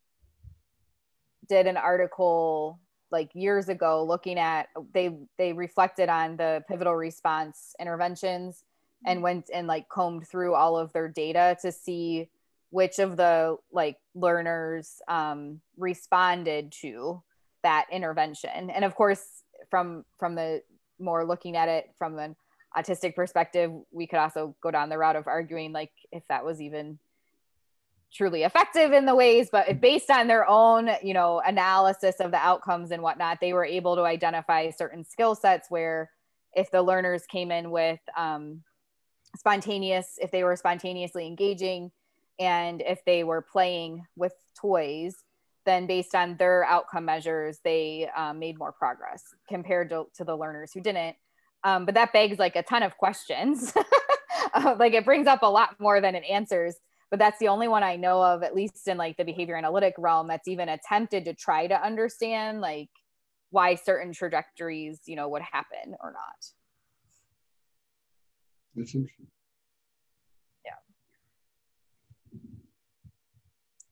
[1.49, 7.75] did an article like years ago looking at they they reflected on the pivotal response
[7.81, 8.65] interventions
[9.07, 12.29] and went and like combed through all of their data to see
[12.71, 17.23] which of the like learners um, responded to
[17.69, 18.71] that intervention.
[18.71, 19.23] And of course
[19.71, 20.63] from from the
[20.99, 22.35] more looking at it from an
[22.77, 26.61] autistic perspective we could also go down the route of arguing like if that was
[26.61, 26.99] even
[28.13, 32.39] truly effective in the ways but based on their own you know analysis of the
[32.39, 36.11] outcomes and whatnot they were able to identify certain skill sets where
[36.55, 38.63] if the learners came in with um,
[39.37, 41.91] spontaneous if they were spontaneously engaging
[42.39, 45.25] and if they were playing with toys
[45.69, 50.37] then based on their outcome measures they um, made more progress compared to, to the
[50.37, 51.17] learners who didn't
[51.65, 53.73] um, but that begs like a ton of questions
[54.79, 56.77] like it brings up a lot more than it answers
[57.11, 59.95] but that's the only one I know of, at least in like the behavior analytic
[59.97, 62.91] realm, that's even attempted to try to understand like
[63.51, 66.47] why certain trajectories, you know, would happen or not.
[68.75, 69.27] That's interesting.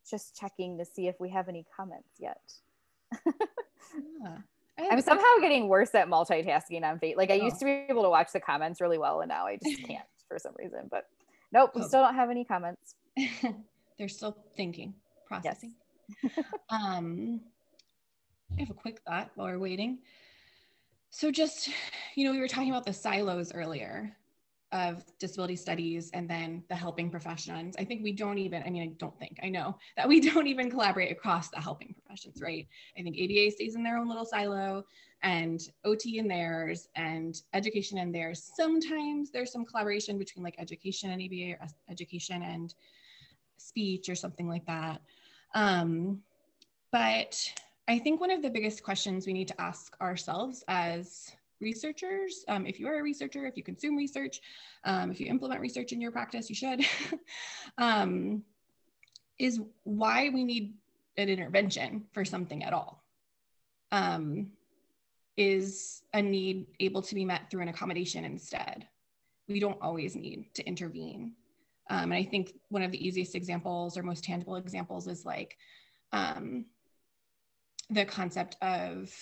[0.09, 2.41] Just checking to see if we have any comments yet.
[3.25, 4.37] yeah.
[4.79, 7.17] I'm somehow getting worse at multitasking on Fate.
[7.17, 7.61] Like I used oh.
[7.61, 10.39] to be able to watch the comments really well, and now I just can't for
[10.39, 10.89] some reason.
[10.91, 11.09] But
[11.53, 11.87] nope, we oh.
[11.87, 12.95] still don't have any comments.
[13.99, 14.95] They're still thinking,
[15.27, 15.73] processing.
[16.23, 16.45] Yes.
[16.69, 17.41] um,
[18.55, 19.99] I have a quick thought while we're waiting.
[21.11, 21.71] So, just,
[22.15, 24.15] you know, we were talking about the silos earlier
[24.73, 27.77] of disability studies and then the helping professions.
[27.79, 30.47] I think we don't even, I mean, I don't think, I know that we don't
[30.47, 32.67] even collaborate across the helping professions, right?
[32.99, 34.85] I think ABA stays in their own little silo
[35.23, 38.51] and OT in theirs and education in theirs.
[38.57, 42.75] Sometimes there's some collaboration between like education and ABA or education and
[43.57, 45.01] speech or something like that.
[45.55, 46.21] Um,
[46.93, 47.53] but
[47.89, 52.67] I think one of the biggest questions we need to ask ourselves as researchers, um,
[52.67, 54.41] if you are a researcher, if you consume research,
[54.85, 56.85] um, if you implement research in your practice, you should,
[57.79, 58.43] um,
[59.39, 60.75] is why we need
[61.17, 63.03] an intervention for something at all.
[63.93, 64.49] Um,
[65.37, 68.87] is a need able to be met through an accommodation instead?
[69.49, 71.35] We don't always need to intervene.
[71.89, 75.57] Um, and I think one of the easiest examples or most tangible examples is like
[76.13, 76.65] um,
[77.91, 79.13] the concept of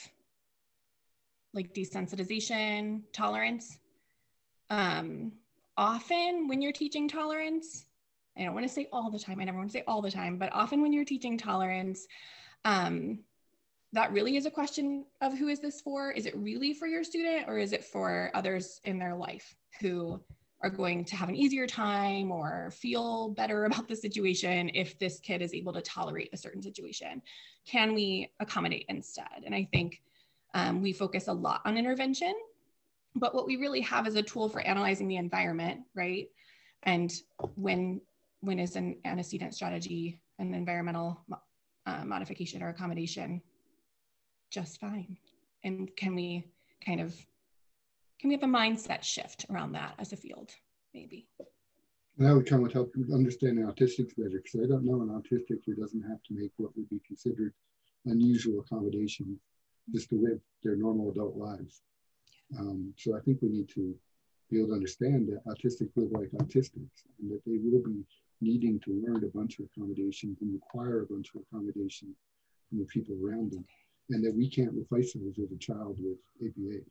[1.55, 3.79] like desensitization, tolerance.
[4.71, 5.33] Um,
[5.77, 7.87] often when you're teaching tolerance,
[8.37, 10.11] I don't want to say all the time, I never want to say all the
[10.11, 12.07] time, but often when you're teaching tolerance,
[12.65, 13.21] um,
[13.93, 16.11] that really is a question of who is this for?
[16.11, 20.21] Is it really for your student or is it for others in their life who
[20.63, 25.21] are going to have an easier time or feel better about the situation if this
[25.21, 27.23] kid is able to tolerate a certain situation?
[27.67, 29.45] Can we accommodate instead?
[29.45, 30.03] And I think
[30.55, 32.35] um, we focus a lot on intervention,
[33.17, 36.29] but what we really have is a tool for analyzing the environment, right?
[36.85, 37.13] And
[37.57, 38.01] when
[38.41, 41.25] when is an antecedent strategy an environmental
[41.87, 43.41] uh, modification or accommodation
[44.51, 45.17] just fine?
[45.65, 46.45] And can we
[46.85, 47.15] kind of
[48.21, 50.51] can we have a mindset shift around that as a field,
[50.95, 51.29] maybe?
[52.19, 55.75] That would come with help understanding autistics better because I don't know an autistic who
[55.75, 57.53] doesn't have to make what would be considered
[58.07, 59.41] unusual accommodations
[59.93, 61.83] just to live their normal adult lives.
[62.59, 63.95] Um, so I think we need to
[64.51, 68.05] be able to understand that autistics live like autistics and that they will be
[68.41, 72.17] needing to learn a bunch of accommodations and require a bunch of accommodations
[72.69, 73.65] from the people around them
[74.11, 76.85] and that we can't replace those as a child with ABA.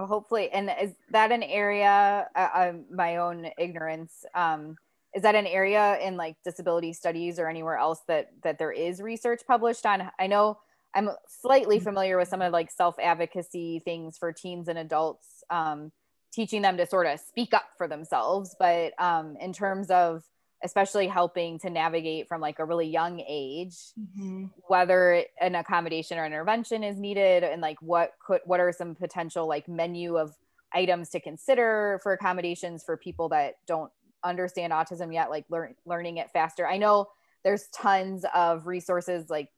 [0.00, 2.26] Well, hopefully, and is that an area?
[2.34, 4.24] Uh, my own ignorance.
[4.34, 4.76] Um,
[5.14, 9.00] is that an area in like disability studies or anywhere else that that there is
[9.00, 10.10] research published on?
[10.18, 10.58] I know
[10.94, 11.84] I'm slightly mm-hmm.
[11.84, 15.92] familiar with some of like self advocacy things for teens and adults, um,
[16.32, 18.54] teaching them to sort of speak up for themselves.
[18.58, 20.24] But um, in terms of
[20.62, 24.44] especially helping to navigate from like a really young age mm-hmm.
[24.68, 29.48] whether an accommodation or intervention is needed and like what could what are some potential
[29.48, 30.36] like menu of
[30.72, 33.90] items to consider for accommodations for people that don't
[34.24, 37.08] understand autism yet like learn, learning it faster i know
[37.42, 39.48] there's tons of resources like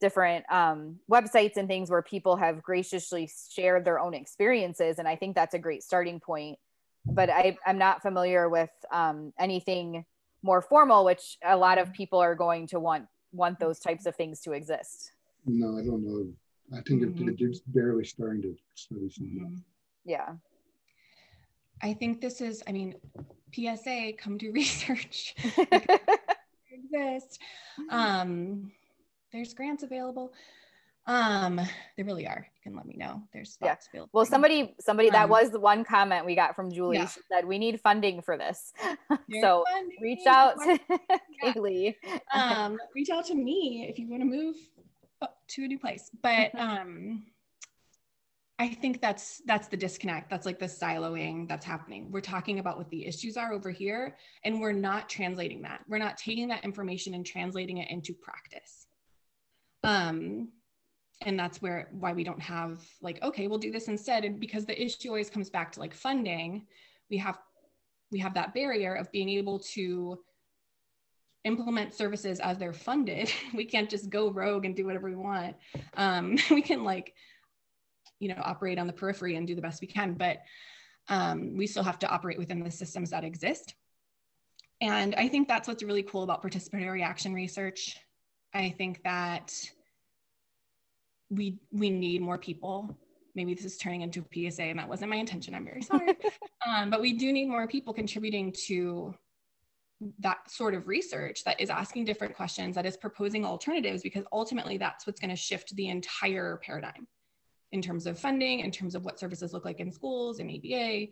[0.00, 5.16] different um, websites and things where people have graciously shared their own experiences and i
[5.16, 6.58] think that's a great starting point
[7.06, 10.04] but I, i'm not familiar with um, anything
[10.44, 14.14] more formal, which a lot of people are going to want want those types of
[14.14, 15.10] things to exist.
[15.46, 16.26] No, I don't know.
[16.72, 17.30] I think mm-hmm.
[17.36, 19.40] it's barely starting to study something.
[19.40, 19.54] Mm-hmm.
[20.04, 20.34] Yeah.
[21.82, 22.94] I think this is, I mean,
[23.54, 25.34] PSA, come do research.
[26.94, 27.40] exist.
[27.90, 28.72] Um,
[29.32, 30.32] there's grants available.
[31.06, 32.46] Um, there really are.
[32.56, 33.22] You can let me know.
[33.32, 34.04] There's spots yeah.
[34.12, 36.96] Well, somebody, somebody that um, was the one comment we got from Julie.
[36.96, 37.08] Yeah.
[37.08, 38.72] She said we need funding for this.
[39.40, 39.98] so funding.
[40.00, 40.78] reach out to
[41.42, 41.94] Kaylee.
[42.32, 44.56] um, reach out to me if you want to move
[45.48, 46.10] to a new place.
[46.22, 47.24] But um
[48.58, 50.30] I think that's that's the disconnect.
[50.30, 52.12] That's like the siloing that's happening.
[52.12, 55.80] We're talking about what the issues are over here, and we're not translating that.
[55.88, 58.86] We're not taking that information and translating it into practice.
[59.82, 60.50] Um,
[61.22, 64.24] and that's where why we don't have like okay, we'll do this instead.
[64.24, 66.66] And because the issue always comes back to like funding,
[67.10, 67.38] we have
[68.12, 70.20] we have that barrier of being able to
[71.42, 73.30] implement services as they're funded.
[73.54, 75.56] We can't just go rogue and do whatever we want.
[75.96, 77.14] Um, we can like
[78.24, 80.38] you know operate on the periphery and do the best we can but
[81.08, 83.74] um, we still have to operate within the systems that exist.
[84.80, 87.96] And i think that's what's really cool about participatory action research.
[88.54, 89.52] I think that
[91.30, 92.96] we we need more people.
[93.34, 96.14] Maybe this is turning into a psa and that wasn't my intention i'm very sorry.
[96.66, 99.14] Um, but we do need more people contributing to
[100.20, 104.78] that sort of research that is asking different questions that is proposing alternatives because ultimately
[104.78, 107.06] that's what's going to shift the entire paradigm
[107.74, 111.08] in terms of funding, in terms of what services look like in schools and ABA.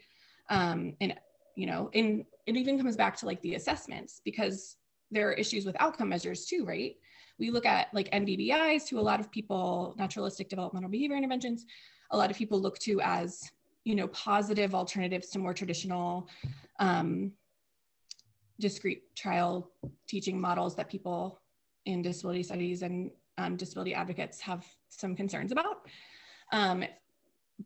[0.49, 1.13] Um, and,
[1.57, 4.77] you know, and it even comes back to like the assessments because
[5.11, 6.95] there are issues with outcome measures too, right?
[7.41, 11.67] We look at like NDBIs to a lot of people, naturalistic developmental behavior interventions,
[12.13, 13.51] a lot of people look to as,
[13.83, 16.29] you know, positive alternatives to more traditional
[16.79, 17.33] um,
[18.61, 19.73] discrete trial
[20.07, 21.41] teaching models that people
[21.87, 25.89] in disability studies and um, disability advocates have some concerns about.
[26.53, 26.85] Um,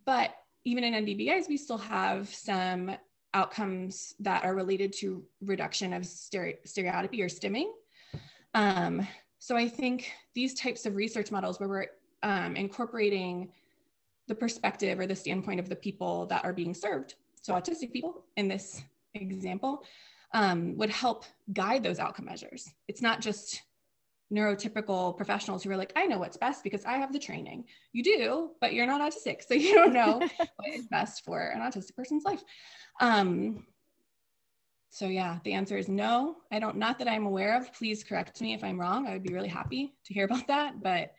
[0.05, 0.35] but
[0.65, 2.97] even in NDBIs, we still have some
[3.35, 7.71] outcomes that are related to reduction of stere- stereotypy or stimming.
[8.55, 9.07] Um,
[9.39, 11.87] so I think these types of research models where we're
[12.23, 13.53] um, incorporating
[14.27, 18.25] the perspective or the standpoint of the people that are being served, so autistic people
[18.37, 18.83] in this
[19.15, 19.85] example,
[20.35, 22.69] um, would help guide those outcome measures.
[22.89, 23.63] It's not just
[24.33, 27.65] neurotypical professionals who are like, I know what's best because I have the training.
[27.93, 29.43] You do, but you're not autistic.
[29.47, 30.19] So you don't know
[30.57, 32.43] what is best for an autistic person's life.
[33.01, 33.65] Um,
[34.91, 36.37] so yeah, the answer is no.
[36.51, 37.73] I don't, not that I'm aware of.
[37.75, 39.07] Please correct me if I'm wrong.
[39.07, 41.13] I would be really happy to hear about that, but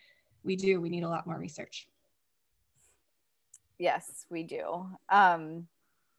[0.43, 1.87] we do, we need a lot more research.
[3.77, 4.87] Yes, we do.
[5.09, 5.67] Um,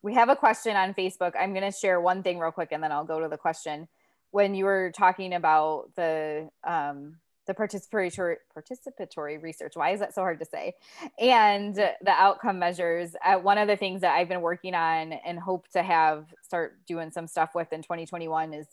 [0.02, 1.32] we have a question on Facebook.
[1.38, 3.88] I'm going to share one thing real quick and then I'll go to the question
[4.30, 7.16] when you were talking about the um,
[7.46, 10.74] the participatory participatory research why is that so hard to say?
[11.18, 15.38] And the outcome measures uh, one of the things that i've been working on and
[15.38, 18.66] hope to have start doing some stuff with in 2021 is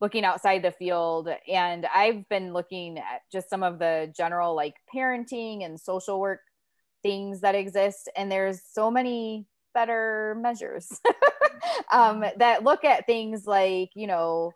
[0.00, 1.28] looking outside the field.
[1.48, 6.40] And i've been looking at just some of the general like parenting and social work
[7.02, 8.10] things that exist.
[8.16, 11.00] And there's so many better measures
[11.92, 14.52] um, that look at things like you know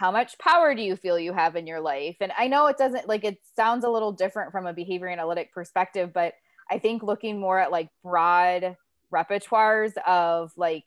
[0.00, 2.16] how much power do you feel you have in your life?
[2.20, 5.52] And i know it doesn't like it sounds a little different from a behavior analytic
[5.52, 6.32] perspective but
[6.70, 8.76] i think looking more at like broad
[9.12, 10.84] repertoires of like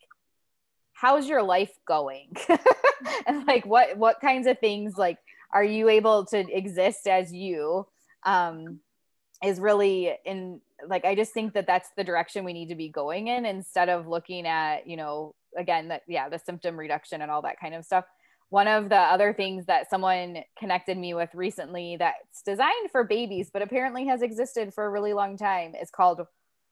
[0.93, 2.35] how's your life going?
[3.27, 5.17] And like what what kinds of things like
[5.53, 7.85] are you able to exist as you
[8.25, 8.79] um
[9.43, 12.87] is really in like i just think that that's the direction we need to be
[12.87, 17.29] going in instead of looking at you know again that yeah the symptom reduction and
[17.29, 18.05] all that kind of stuff
[18.53, 23.49] one of the other things that someone connected me with recently that's designed for babies
[23.51, 26.21] but apparently has existed for a really long time is called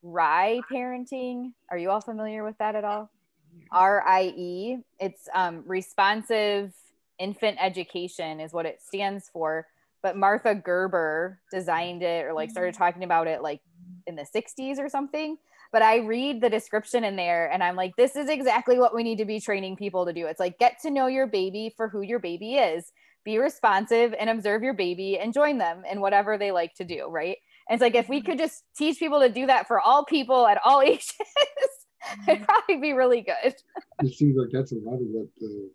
[0.03, 1.53] RIE parenting.
[1.71, 3.09] Are you all familiar with that at all?
[3.71, 4.77] R I E.
[4.99, 6.71] It's um, responsive
[7.17, 9.65] infant education, is what it stands for.
[10.03, 13.61] But Magda Gerber designed it or like started talking about it like
[14.05, 15.35] in the 60s or something
[15.71, 19.03] but I read the description in there and I'm like, this is exactly what we
[19.03, 20.27] need to be training people to do.
[20.27, 22.91] It's like, get to know your baby for who your baby is,
[23.23, 27.07] be responsive and observe your baby and join them in whatever they like to do.
[27.07, 27.37] Right.
[27.69, 28.31] And it's like, if we mm-hmm.
[28.31, 31.13] could just teach people to do that for all people at all ages,
[32.27, 33.55] it'd probably be really good.
[34.03, 35.69] it seems like that's a lot of what the,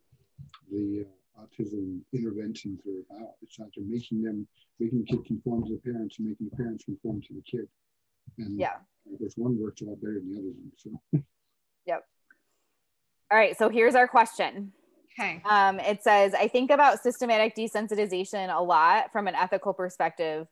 [0.71, 3.31] the uh, autism interventions are about.
[3.41, 4.47] It's not they're making them,
[4.79, 7.67] making the kid conform to the parents and making the parents conform to the kid.
[8.39, 8.75] And yeah
[9.21, 10.73] this one works a lot better than the other one.
[10.77, 11.21] So.
[11.87, 12.05] Yep.
[13.31, 13.57] All right.
[13.57, 14.73] So here's our question.
[15.19, 15.41] Okay.
[15.49, 20.47] Um, it says, I think about systematic desensitization a lot from an ethical perspective.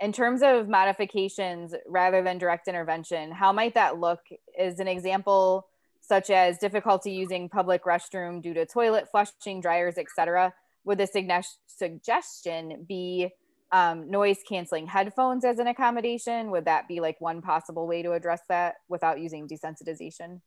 [0.00, 4.20] In terms of modifications rather than direct intervention, how might that look?
[4.58, 5.66] Is an example
[6.00, 10.52] such as difficulty using public restroom due to toilet flushing, dryers, etc.
[10.84, 13.30] Would the suggestion be
[13.72, 16.50] um, noise canceling headphones as an accommodation?
[16.50, 20.40] Would that be like one possible way to address that without using desensitization?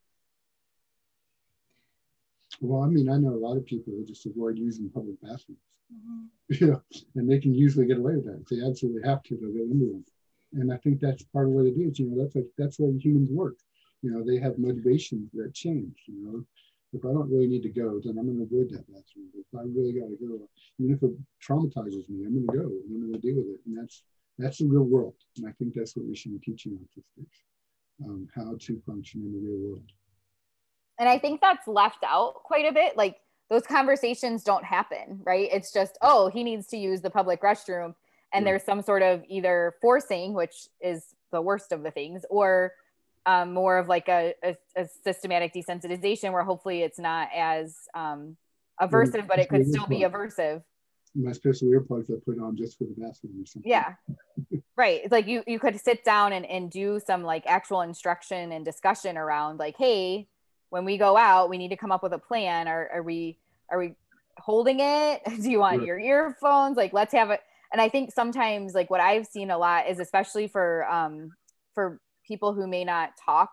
[2.62, 5.60] Well, I mean, I know a lot of people who just avoid using public bathrooms.
[5.94, 6.26] Mm-hmm.
[6.60, 6.82] You know,
[7.16, 8.42] and they can usually get away with that.
[8.42, 10.06] If they absolutely have to, they'll go into them.
[10.54, 11.98] And I think that's part of what it is.
[11.98, 13.56] You know, that's like that's why humans work.
[14.02, 15.96] You know, they have motivations that change.
[16.06, 16.46] You know,
[16.94, 19.30] if I don't really need to go, then I'm going to avoid that bathroom.
[19.34, 20.48] If I really got to go,
[20.80, 23.56] even if it traumatizes me, I'm going to go and I'm going to deal with
[23.56, 23.60] it.
[23.66, 24.04] And that's
[24.38, 25.16] that's the real world.
[25.38, 29.34] And I think that's what we should be teaching autistics, um, how to function in
[29.34, 29.92] the real world.
[31.00, 32.98] And I think that's left out quite a bit.
[32.98, 33.18] Like
[33.50, 35.50] those conversations don't happen, right?
[35.52, 37.96] It's just, oh, he needs to use the public restroom.
[38.34, 42.74] And there's some sort of either forcing, which is the worst of the things, or
[43.26, 48.36] um, more of like a, a, a, systematic desensitization where hopefully it's not as um,
[48.82, 50.62] aversive, but it could still be aversive.
[51.16, 53.70] My special earplugs I put on just for the bathroom or something.
[53.70, 53.94] Yeah.
[54.76, 55.02] right.
[55.04, 58.66] It's like you, you could sit down and, and do some like actual instruction and
[58.66, 60.28] discussion around like, hey,
[60.70, 62.68] when we go out, we need to come up with a plan.
[62.68, 63.38] Are, are we
[63.70, 63.94] are we
[64.40, 65.22] holding it?
[65.42, 66.78] Do you want your earphones?
[66.78, 67.42] Like let's have it.
[67.72, 71.32] And I think sometimes like what I've seen a lot is especially for um
[71.76, 73.50] for people who may not talk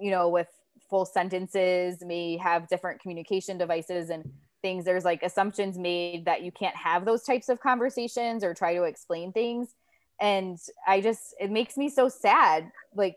[0.00, 0.48] you know with
[0.90, 4.30] full sentences may have different communication devices and
[4.62, 4.84] things.
[4.84, 8.84] There's like assumptions made that you can't have those types of conversations or try to
[8.84, 9.74] explain things.
[10.20, 12.70] And i just it makes me so sad.
[12.94, 13.16] Like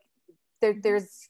[0.61, 0.81] there, mm-hmm.
[0.81, 1.29] there's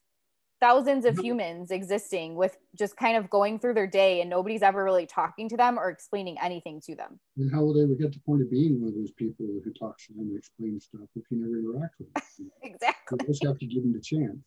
[0.62, 4.84] thousands of humans existing with just kind of going through their day and nobody's ever
[4.84, 7.20] really talking to them or explaining anything to them.
[7.38, 9.46] And how will they ever get to the point of being one of those people
[9.46, 12.52] who talks to them and explains stuff if you never interact with them?
[12.62, 13.18] exactly.
[13.22, 14.38] You just have to give them the chance.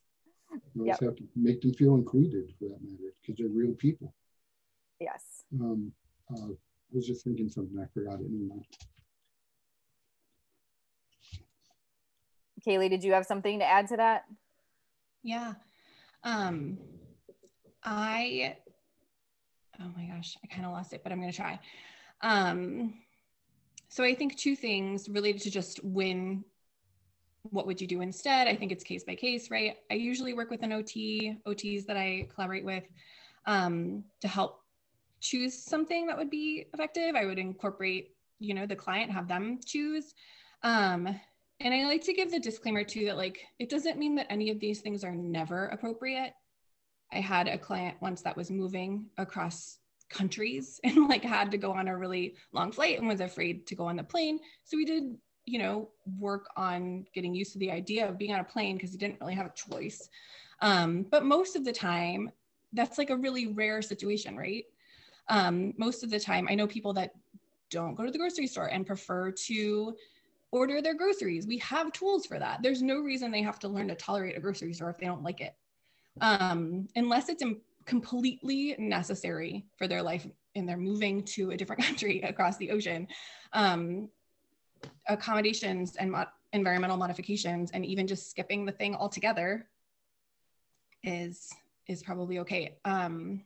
[0.75, 1.01] You yep.
[1.01, 4.15] have to make them feel included for that matter because they're real people.
[5.01, 5.43] Yes.
[5.61, 5.93] Um,
[6.33, 8.63] uh, I was just thinking something, I forgot it anymore.
[12.65, 14.25] Kaylee, did you have something to add to that?
[15.25, 15.55] Yeah.
[16.25, 16.79] Um,
[17.83, 18.57] I,
[19.81, 21.61] oh my gosh, I kind of lost it, but I'm going to try.
[22.23, 22.95] Um,
[23.89, 26.45] so I think two things related to just when,
[27.51, 28.49] what would you do instead?
[28.49, 29.77] I think it's case by case, right?
[29.91, 32.85] I usually work with an OT, OTs that I collaborate with
[33.47, 34.63] um, to help
[35.21, 37.15] choose something that would be effective.
[37.15, 40.15] I would incorporate, you know, the client, have them choose.
[40.63, 41.21] Um,
[41.61, 44.51] and I like to give the disclaimer too that like it doesn't mean that any
[44.51, 46.33] of these things are never appropriate.
[47.13, 49.79] I had a client once that was moving across
[50.11, 53.75] countries and like had to go on a really long flight and was afraid to
[53.75, 54.41] go on the plane.
[54.65, 58.41] So we did, you know, work on getting used to the idea of being on
[58.41, 60.09] a plane because he didn't really have a choice.
[60.61, 62.31] Um, but most of the time,
[62.73, 64.65] that's like a really rare situation, right?
[65.29, 67.13] Um, most of the time, I know people that
[67.71, 69.97] don't go to the grocery store and prefer to
[70.55, 71.49] order their groceries.
[71.49, 72.63] We have tools for that.
[72.63, 75.25] There's no reason they have to learn to tolerate a grocery store if they don't
[75.25, 75.57] like it,
[76.21, 77.43] um, unless it's
[77.85, 80.25] completely necessary for their life
[80.55, 83.09] and they're moving to a different country across the ocean.
[83.53, 84.09] Um,
[85.09, 89.67] accommodations and mo- environmental modifications, and even just skipping the thing altogether
[91.03, 91.53] is
[91.89, 92.77] is probably okay.
[92.85, 93.43] Um,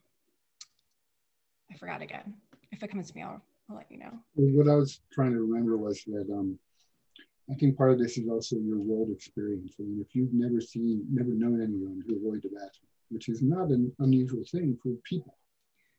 [1.73, 2.35] I forgot again.
[2.71, 4.13] If it comes to me, I'll, I'll let you know.
[4.35, 6.59] What I was trying to remember was that um,
[7.51, 9.75] I think part of this is also your world experience.
[9.79, 13.41] I mean, if you've never seen, never known anyone who avoid the bathroom, which is
[13.41, 15.35] not an unusual thing for people,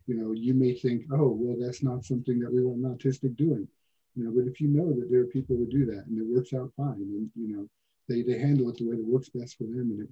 [0.06, 3.36] you know, you may think, oh, well, that's not something that we want an autistic
[3.36, 3.68] doing.
[4.16, 6.36] You know, but if you know that there are people who do that and it
[6.36, 7.70] works out fine, and you know,
[8.08, 10.10] they they handle it the way that works best for them, and, it,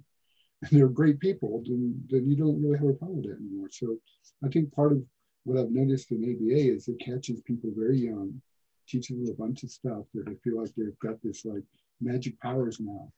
[0.62, 3.68] and they're great people, then then you don't really have a problem with that anymore.
[3.70, 3.98] So
[4.44, 5.02] I think part of
[5.44, 8.40] what I've noticed in ABA is it catches people very young
[8.88, 11.62] teaching them a bunch of stuff that they feel like they've got this like
[12.00, 13.12] magic powers now.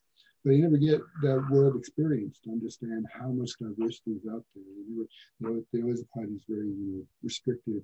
[0.45, 4.65] But you never get that world experience to understand how much diversity is out there.
[4.65, 5.09] They, never, you
[5.41, 7.83] know, they always apply these very you restricted,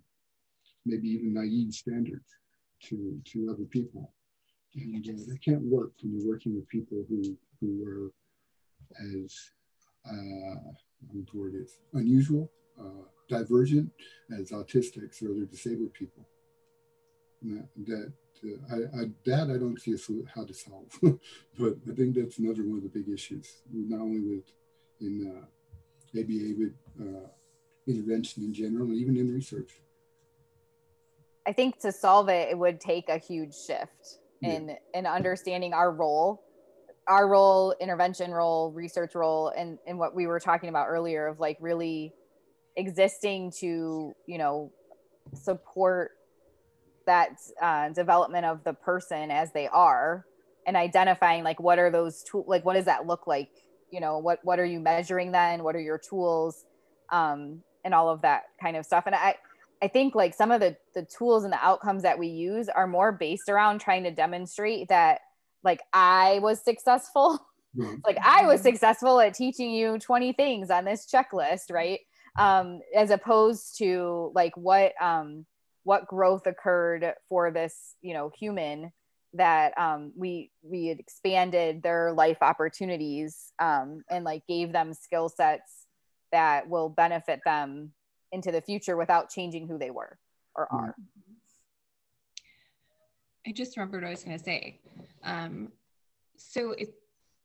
[0.86, 2.34] maybe even naive standards
[2.84, 4.12] to, to other people.
[4.74, 8.10] And uh, they can't work when you're working with people who, who are
[9.14, 9.34] as,
[10.10, 10.56] uh,
[11.34, 13.90] word is, unusual, uh, divergent
[14.38, 16.26] as autistics or other disabled people
[17.86, 18.12] that
[18.44, 19.98] uh, I, I, that I don't see a,
[20.34, 20.98] how to solve,
[21.58, 24.44] but I think that's another one of the big issues, not only with
[25.00, 27.28] in uh, ABA, but uh,
[27.86, 29.80] intervention in general, and even in research.
[31.46, 34.76] I think to solve it, it would take a huge shift in yeah.
[34.94, 36.42] in understanding our role
[37.08, 41.40] our role intervention role research role and and what we were talking about earlier of
[41.40, 42.12] like really
[42.76, 44.72] existing to you know
[45.34, 46.12] support
[47.06, 50.26] that uh, development of the person as they are
[50.66, 53.48] and identifying like what are those tools like what does that look like?
[53.90, 55.62] You know what what are you measuring then?
[55.62, 56.64] What are your tools?
[57.10, 59.04] Um and all of that kind of stuff.
[59.06, 59.36] And i
[59.82, 62.86] i think like some of the the tools and the outcomes that we use are
[62.86, 65.20] more based around trying to demonstrate that
[65.62, 67.38] like i was successful.
[67.76, 67.96] Mm-hmm.
[68.06, 72.00] like i was successful at teaching you 20 things on this checklist right?
[72.38, 75.44] Um as opposed to like what um
[75.86, 78.90] what growth occurred for this you know human
[79.34, 85.28] that um, we we had expanded their life opportunities um, and like gave them skill
[85.28, 85.86] sets
[86.32, 87.92] that will benefit them
[88.32, 90.18] into the future without changing who they were
[90.56, 90.96] or are.
[93.46, 94.80] I just remembered what I was going to say.
[95.22, 95.70] Um,
[96.36, 96.94] so it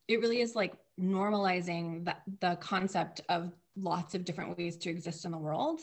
[0.08, 5.26] it really is like normalizing the, the concept of lots of different ways to exist
[5.26, 5.82] in the world.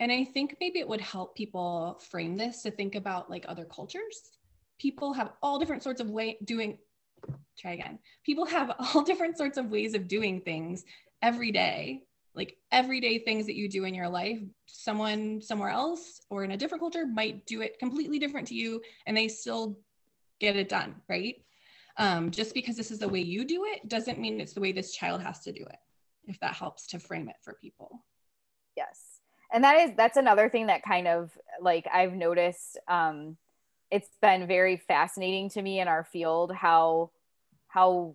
[0.00, 3.64] And I think maybe it would help people frame this to think about like other
[3.64, 4.30] cultures.
[4.78, 6.78] People have all different sorts of way doing
[7.58, 7.98] try again.
[8.24, 10.84] People have all different sorts of ways of doing things
[11.22, 12.02] every day
[12.34, 14.40] like everyday things that you do in your life.
[14.66, 18.80] Someone somewhere else or in a different culture might do it completely different to you
[19.06, 19.78] and they still
[20.40, 21.36] get it done right?
[21.96, 24.72] Um, just because this is the way you do it doesn't mean it's the way
[24.72, 25.76] this child has to do it
[26.26, 28.04] if that helps to frame it for people.
[28.76, 29.13] Yes
[29.54, 31.30] and that is that's another thing that kind of
[31.60, 33.36] like i've noticed um,
[33.90, 37.10] it's been very fascinating to me in our field how
[37.68, 38.14] how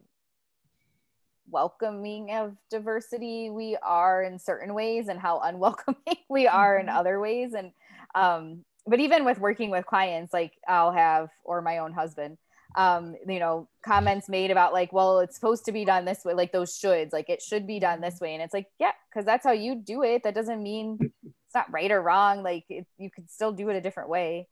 [1.52, 6.98] welcoming of diversity we are in certain ways and how unwelcoming we are in mm-hmm.
[6.98, 7.54] other ways.
[7.54, 7.72] And
[8.16, 12.38] um but even with working with clients like i'll have or my own husband
[12.76, 16.34] um you know comments made about like well it's supposed to be done this way
[16.34, 18.34] like those shoulds like it should be done this way.
[18.34, 20.24] And it's like yeah because that's how you do it.
[20.24, 21.12] That doesn't mean
[21.50, 24.48] it's not right or wrong like it, you could still do it a different way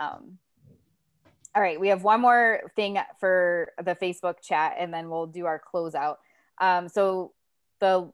[0.00, 0.38] um
[1.56, 5.46] all right, we have one more thing for the Facebook chat and then we'll do
[5.46, 6.16] our closeout.
[6.60, 7.32] Um, so
[7.80, 8.12] the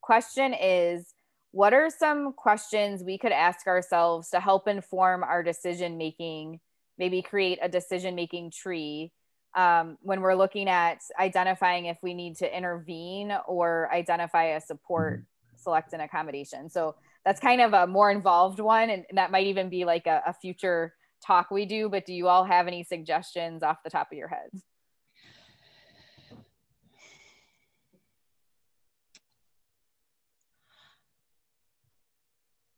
[0.00, 1.12] question is
[1.50, 6.60] what are some questions we could ask ourselves to help inform our decision making,
[6.98, 9.10] maybe create a decision making tree
[9.56, 15.14] um, when we're looking at identifying if we need to intervene or identify a support,
[15.14, 15.56] mm-hmm.
[15.56, 16.70] select an accommodation.
[16.70, 16.94] So
[17.24, 18.90] that's kind of a more involved one.
[18.90, 20.94] And that might even be like a, a future
[21.24, 24.28] talk we do, but do you all have any suggestions off the top of your
[24.28, 24.64] heads?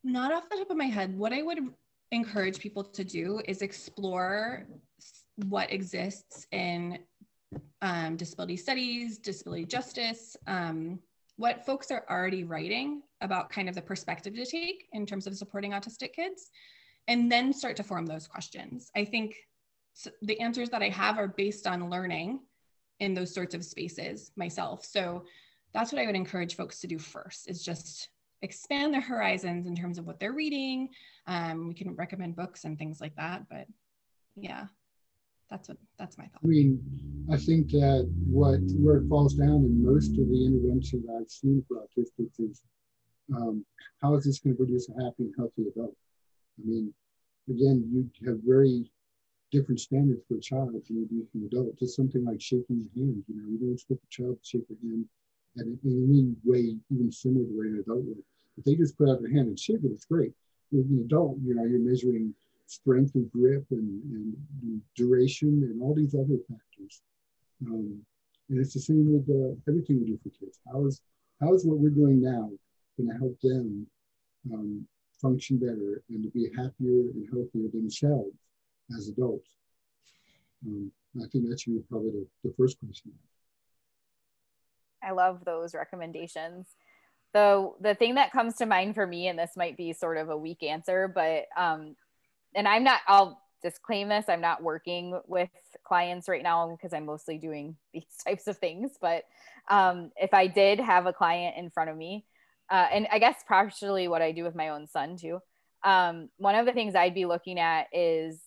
[0.07, 1.16] Not off the top of my head.
[1.16, 1.61] What I would
[2.12, 4.66] encourage people to do is explore
[5.47, 6.99] what exists in
[7.80, 10.99] um, disability studies, disability justice, um,
[11.36, 15.37] what folks are already writing about kind of the perspective to take in terms of
[15.37, 16.51] supporting autistic kids
[17.09, 18.91] and then start to form those questions.
[18.95, 19.37] I think
[20.22, 22.41] the answers that I have are based on learning
[23.01, 24.85] in those sorts of spaces myself.
[24.85, 25.25] So
[25.72, 28.09] that's what I would encourage folks to do first is just
[28.43, 30.91] expand their horizons in terms of what they're reading.
[31.27, 33.66] Um, we can recommend books and things like that, but
[34.37, 34.66] yeah,
[35.51, 36.41] that's what that's my thought.
[36.45, 41.07] I mean, I think that what where it falls down in most of the interventions
[41.09, 42.62] I've seen for autistics is
[43.35, 43.64] um,
[44.03, 45.95] how is this going to produce a happy and healthy adult?
[46.59, 46.95] I mean,
[47.49, 48.91] again, you have very
[49.51, 51.79] different standards for a child than you do for an adult.
[51.79, 54.66] Just something like shaking your hand, you know, you don't expect a child to shake
[54.68, 55.07] your hand
[55.57, 58.22] in any way, even similar to the way an adult would.
[58.59, 60.33] If they just put out their hand and shake it, it's great.
[60.72, 62.35] With an adult, you know, you're measuring
[62.66, 67.03] strength and grip and, and duration and all these other factors.
[67.66, 68.01] Um,
[68.51, 70.59] and it's the same with uh, everything we do for kids.
[70.70, 71.01] How is
[71.41, 72.51] how is what we're doing now
[72.97, 73.86] going to help them
[74.53, 74.86] um,
[75.20, 78.36] function better and to be happier and healthier themselves
[78.97, 79.51] as adults?
[80.66, 83.12] Um, I think that should be probably the, the first question.
[85.03, 86.66] I love those recommendations.
[87.32, 90.30] The the thing that comes to mind for me, and this might be sort of
[90.30, 91.97] a weak answer, but um,
[92.55, 93.01] and I'm not.
[93.07, 94.26] I'll disclaim this.
[94.28, 95.51] I'm not working with
[95.84, 98.92] clients right now because I'm mostly doing these types of things.
[99.01, 99.24] But
[99.68, 102.24] um, if I did have a client in front of me
[102.70, 105.40] uh, and I guess partially what I do with my own son too.
[105.84, 108.40] Um, one of the things I'd be looking at is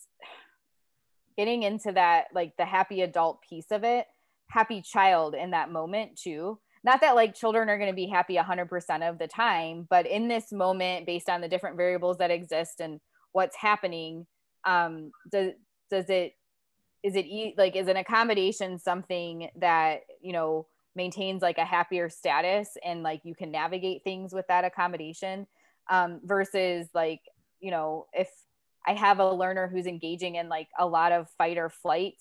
[1.38, 4.08] getting into that, like the happy adult piece of it,
[4.50, 6.60] happy child in that moment too.
[6.84, 10.28] Not that like children are going to be happy 100% of the time, but in
[10.28, 13.00] this moment, based on the different variables that exist and
[13.34, 14.26] what's happening,
[14.66, 15.52] um, does,
[15.92, 16.34] does it
[17.04, 20.66] is it like is an accommodation something that you know
[20.98, 25.48] maintains like a happier status and like you can navigate things with that accommodation
[25.90, 27.22] um, versus like
[27.62, 28.30] you know if
[28.86, 32.18] i have a learner who's engaging in like a lot of fight or flight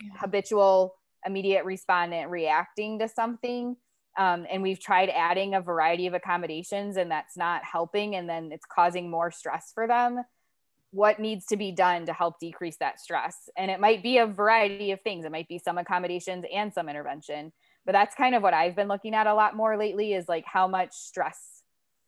[0.00, 0.10] yeah.
[0.18, 0.94] habitual
[1.24, 3.76] immediate respondent reacting to something
[4.18, 8.50] um, and we've tried adding a variety of accommodations and that's not helping and then
[8.52, 10.22] it's causing more stress for them
[10.92, 14.26] what needs to be done to help decrease that stress and it might be a
[14.26, 17.52] variety of things it might be some accommodations and some intervention
[17.86, 20.44] but that's kind of what i've been looking at a lot more lately is like
[20.44, 21.62] how much stress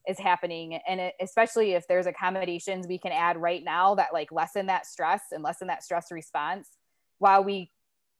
[0.06, 4.32] is happening and it, especially if there's accommodations we can add right now that like
[4.32, 6.68] lessen that stress and lessen that stress response
[7.18, 7.70] while we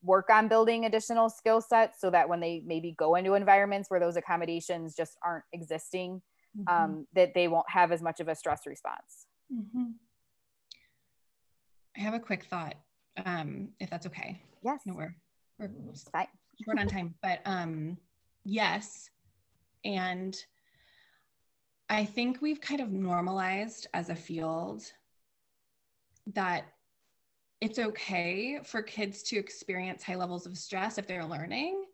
[0.03, 3.99] work on building additional skill sets so that when they maybe go into environments where
[3.99, 6.23] those accommodations just aren't existing
[6.57, 6.73] mm-hmm.
[6.73, 9.91] um, that they won't have as much of a stress response mm-hmm.
[11.97, 12.77] i have a quick thought
[13.25, 15.15] um, if that's okay yes no, we're,
[15.59, 15.69] we're
[16.13, 16.27] Fine.
[16.65, 17.97] Short on time but um,
[18.45, 19.11] yes
[19.85, 20.37] and
[21.89, 24.83] i think we've kind of normalized as a field
[26.35, 26.65] that
[27.61, 31.85] it's okay for kids to experience high levels of stress if they're learning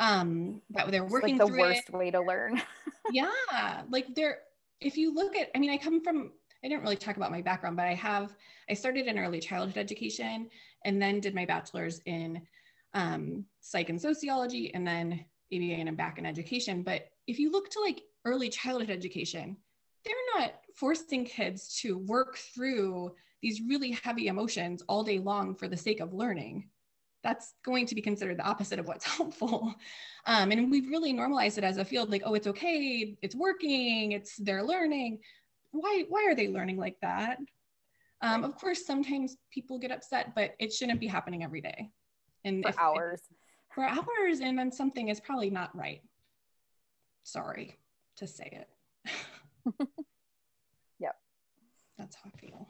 [0.00, 1.94] um that they're working like the worst it.
[1.94, 2.60] way to learn
[3.12, 4.38] yeah like they're
[4.80, 6.32] if you look at i mean i come from
[6.64, 8.34] i didn't really talk about my background but i have
[8.68, 10.48] i started in early childhood education
[10.84, 12.42] and then did my bachelor's in
[12.94, 16.82] um, psych and sociology and then aba and i'm back in education.
[16.82, 19.56] But if you look to like early childhood education
[20.04, 25.68] they're not forcing kids to work through these really heavy emotions all day long for
[25.68, 26.68] the sake of learning.
[27.22, 29.74] That's going to be considered the opposite of what's helpful.
[30.26, 34.12] Um, and we've really normalized it as a field like oh it's okay it's working
[34.12, 35.20] it's they're learning.
[35.72, 37.38] Why why are they learning like that?
[38.20, 41.90] Um, of course sometimes people get upset but it shouldn't be happening every day
[42.44, 46.02] and for if, hours if, for hours and then something is probably not right
[47.22, 47.76] sorry
[48.16, 49.10] to say it
[50.98, 51.16] yep
[51.98, 52.66] that's how i feel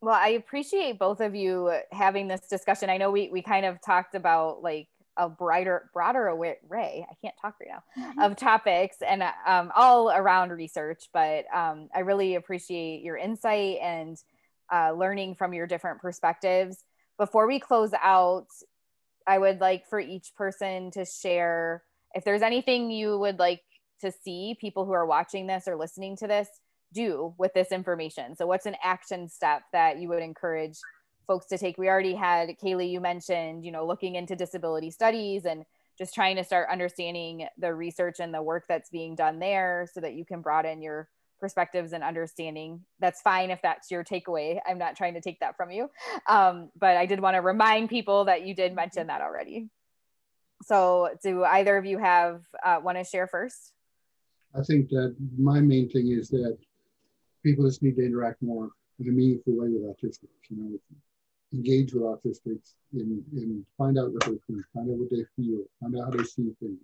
[0.00, 2.88] well, I appreciate both of you having this discussion.
[2.88, 7.04] I know we we kind of talked about like a brighter, broader array.
[7.10, 8.20] I can't talk right now mm-hmm.
[8.20, 11.08] of topics and um, all around research.
[11.12, 14.16] But um, I really appreciate your insight and
[14.72, 16.84] uh, learning from your different perspectives.
[17.18, 18.46] Before we close out,
[19.26, 21.82] I would like for each person to share
[22.14, 23.60] if there's anything you would like
[24.00, 26.48] to see people who are watching this or listening to this
[26.92, 28.36] do with this information?
[28.36, 30.78] So, what's an action step that you would encourage
[31.26, 31.78] folks to take?
[31.78, 35.64] We already had Kaylee, you mentioned, you know, looking into disability studies and
[35.98, 40.00] just trying to start understanding the research and the work that's being done there so
[40.00, 41.08] that you can broaden your
[41.40, 42.84] perspectives and understanding.
[43.00, 44.58] That's fine if that's your takeaway.
[44.66, 45.90] I'm not trying to take that from you.
[46.28, 49.68] Um, but I did want to remind people that you did mention that already.
[50.64, 53.72] So, do either of you have uh, want to share first?
[54.58, 56.58] I think that my main thing is that
[57.44, 60.50] people just need to interact more in a meaningful way with autistics.
[60.50, 60.78] You know,
[61.52, 65.62] engage with autistics and, and find out what they think, find out what they feel,
[65.80, 66.78] find out how they see things,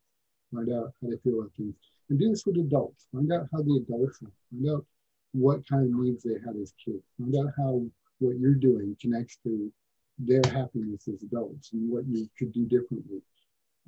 [0.52, 1.74] find out how they feel about things.
[2.10, 3.06] And do this with adults.
[3.12, 4.32] Find out how the adults are.
[4.50, 4.86] Find out
[5.32, 7.02] what kind of needs they had as kids.
[7.18, 7.84] Find out how
[8.18, 9.72] what you're doing connects to
[10.18, 13.20] their happiness as adults and what you could do differently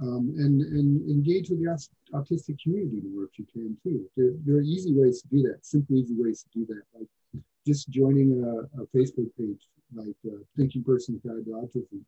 [0.02, 4.04] um, and, and engage with the autistic community more if you can too.
[4.16, 7.42] There, there, are easy ways to do that, simple, easy ways to do that, like
[7.66, 12.00] just joining a, a Facebook page like uh, Thinking Person's Guide to Autism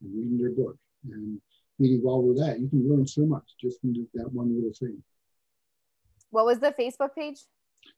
[0.00, 0.76] and reading their book
[1.10, 1.40] and
[1.78, 2.60] being involved with that.
[2.60, 5.02] You can learn so much just from that one little thing.
[6.34, 7.38] What was the Facebook page?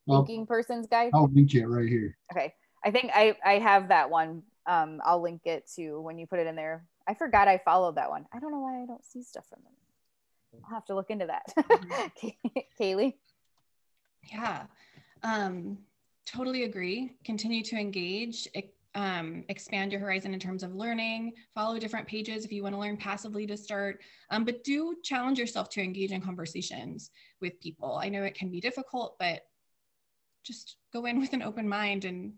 [0.08, 1.10] Thinking um, Person's Guide?
[1.14, 2.16] I'll link it right here.
[2.32, 2.54] Okay.
[2.84, 4.42] I think I, I have that one.
[4.66, 7.96] Um, I'll link it to when you put it in there I forgot I followed
[7.96, 8.26] that one.
[8.32, 9.72] I don't know why I don't see stuff from them.
[10.64, 11.44] I'll have to look into that.
[11.56, 12.58] Mm-hmm.
[12.80, 13.14] Kaylee?
[14.32, 14.64] Yeah,
[15.22, 15.78] um,
[16.24, 17.12] totally agree.
[17.24, 18.48] Continue to engage,
[18.96, 22.80] um, expand your horizon in terms of learning, follow different pages if you want to
[22.80, 28.00] learn passively to start, um, but do challenge yourself to engage in conversations with people.
[28.02, 29.42] I know it can be difficult, but
[30.44, 32.32] just go in with an open mind and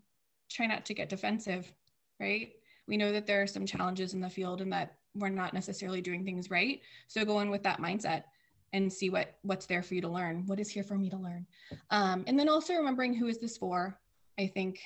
[0.51, 1.71] try not to get defensive,
[2.19, 2.51] right?
[2.89, 6.01] we know that there are some challenges in the field and that we're not necessarily
[6.01, 8.23] doing things right so go in with that mindset
[8.73, 11.17] and see what what's there for you to learn what is here for me to
[11.17, 11.45] learn
[11.91, 13.97] um, and then also remembering who is this for
[14.39, 14.79] i think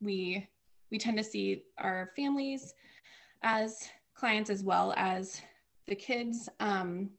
[0.00, 0.48] we
[0.92, 2.74] we tend to see our families
[3.42, 5.40] as clients as well as
[5.88, 7.10] the kids um,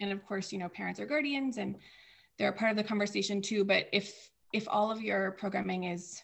[0.00, 1.76] and of course you know parents or guardians and
[2.38, 6.22] they're a part of the conversation too but if if all of your programming is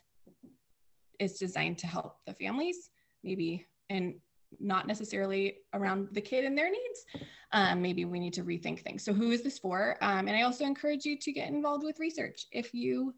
[1.19, 2.91] is designed to help the families
[3.23, 4.15] maybe and
[4.59, 7.07] not necessarily around the kid and their needs.
[7.53, 9.05] Um, maybe we need to rethink things.
[9.05, 9.97] So who is this for?
[10.01, 13.15] Um, and I also encourage you to get involved with research if you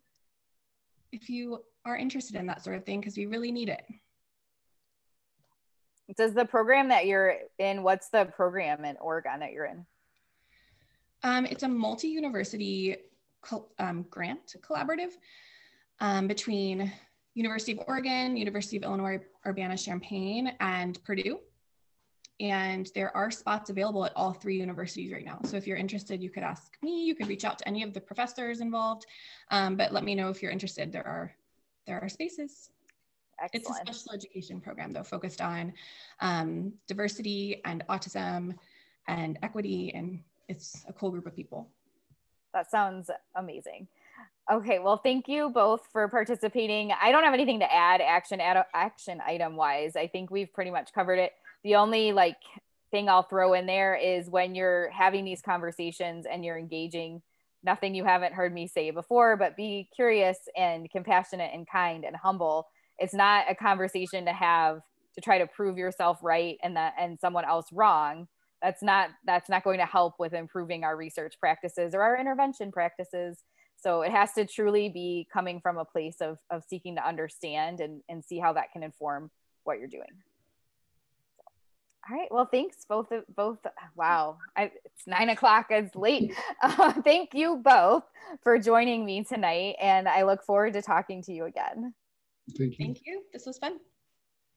[1.13, 3.83] if you are interested in that sort of thing, because we really need it.
[6.17, 9.87] Does the program that you're in, what's the program in Oregon that you're in?
[11.23, 12.97] Um, it's a multi-university
[13.79, 15.13] um, grant collaborative
[16.01, 16.93] um, between
[17.35, 21.39] University of Oregon, University of Illinois Urbana-Champaign, and Purdue.
[22.41, 25.39] And there are spots available at all three universities right now.
[25.45, 27.95] So if you're interested, you could ask me, you could reach out to any of
[27.95, 29.07] the professors involved,
[29.51, 30.93] um, but let me know if you're interested.
[30.93, 31.33] There are,
[31.87, 32.71] there are spaces.
[33.43, 33.67] Excellent.
[33.67, 35.73] It's a special education program though, focused on
[36.21, 38.55] um, diversity and autism
[39.09, 41.69] and equity, and it's a cool group of people.
[42.55, 43.89] That sounds amazing.
[44.51, 46.93] Okay, well, thank you both for participating.
[47.01, 49.97] I don't have anything to add action ad, action item wise.
[49.97, 51.33] I think we've pretty much covered it.
[51.65, 52.39] The only like
[52.91, 57.23] thing I'll throw in there is when you're having these conversations and you're engaging,
[57.65, 62.17] nothing you haven't heard me say before, but be curious and compassionate and kind and
[62.17, 62.67] humble.
[62.99, 64.81] It's not a conversation to have
[65.15, 68.29] to try to prove yourself right and that and someone else wrong.
[68.63, 72.73] That's not that's not going to help with improving our research practices or our intervention
[72.73, 73.43] practices
[73.83, 77.81] so it has to truly be coming from a place of, of seeking to understand
[77.81, 79.31] and, and see how that can inform
[79.65, 80.23] what you're doing.
[82.09, 82.29] So, all right.
[82.33, 83.13] Well, thanks both.
[83.13, 83.59] of Both.
[83.97, 84.39] Wow.
[84.57, 85.67] I, it's nine o'clock.
[85.71, 86.35] It's late.
[86.63, 88.05] Uh, thank you both
[88.43, 89.77] for joining me tonight.
[89.81, 91.95] And I look forward to talking to you again.
[92.59, 92.87] Thank you.
[92.87, 93.23] Thank you.
[93.33, 93.79] This was fun.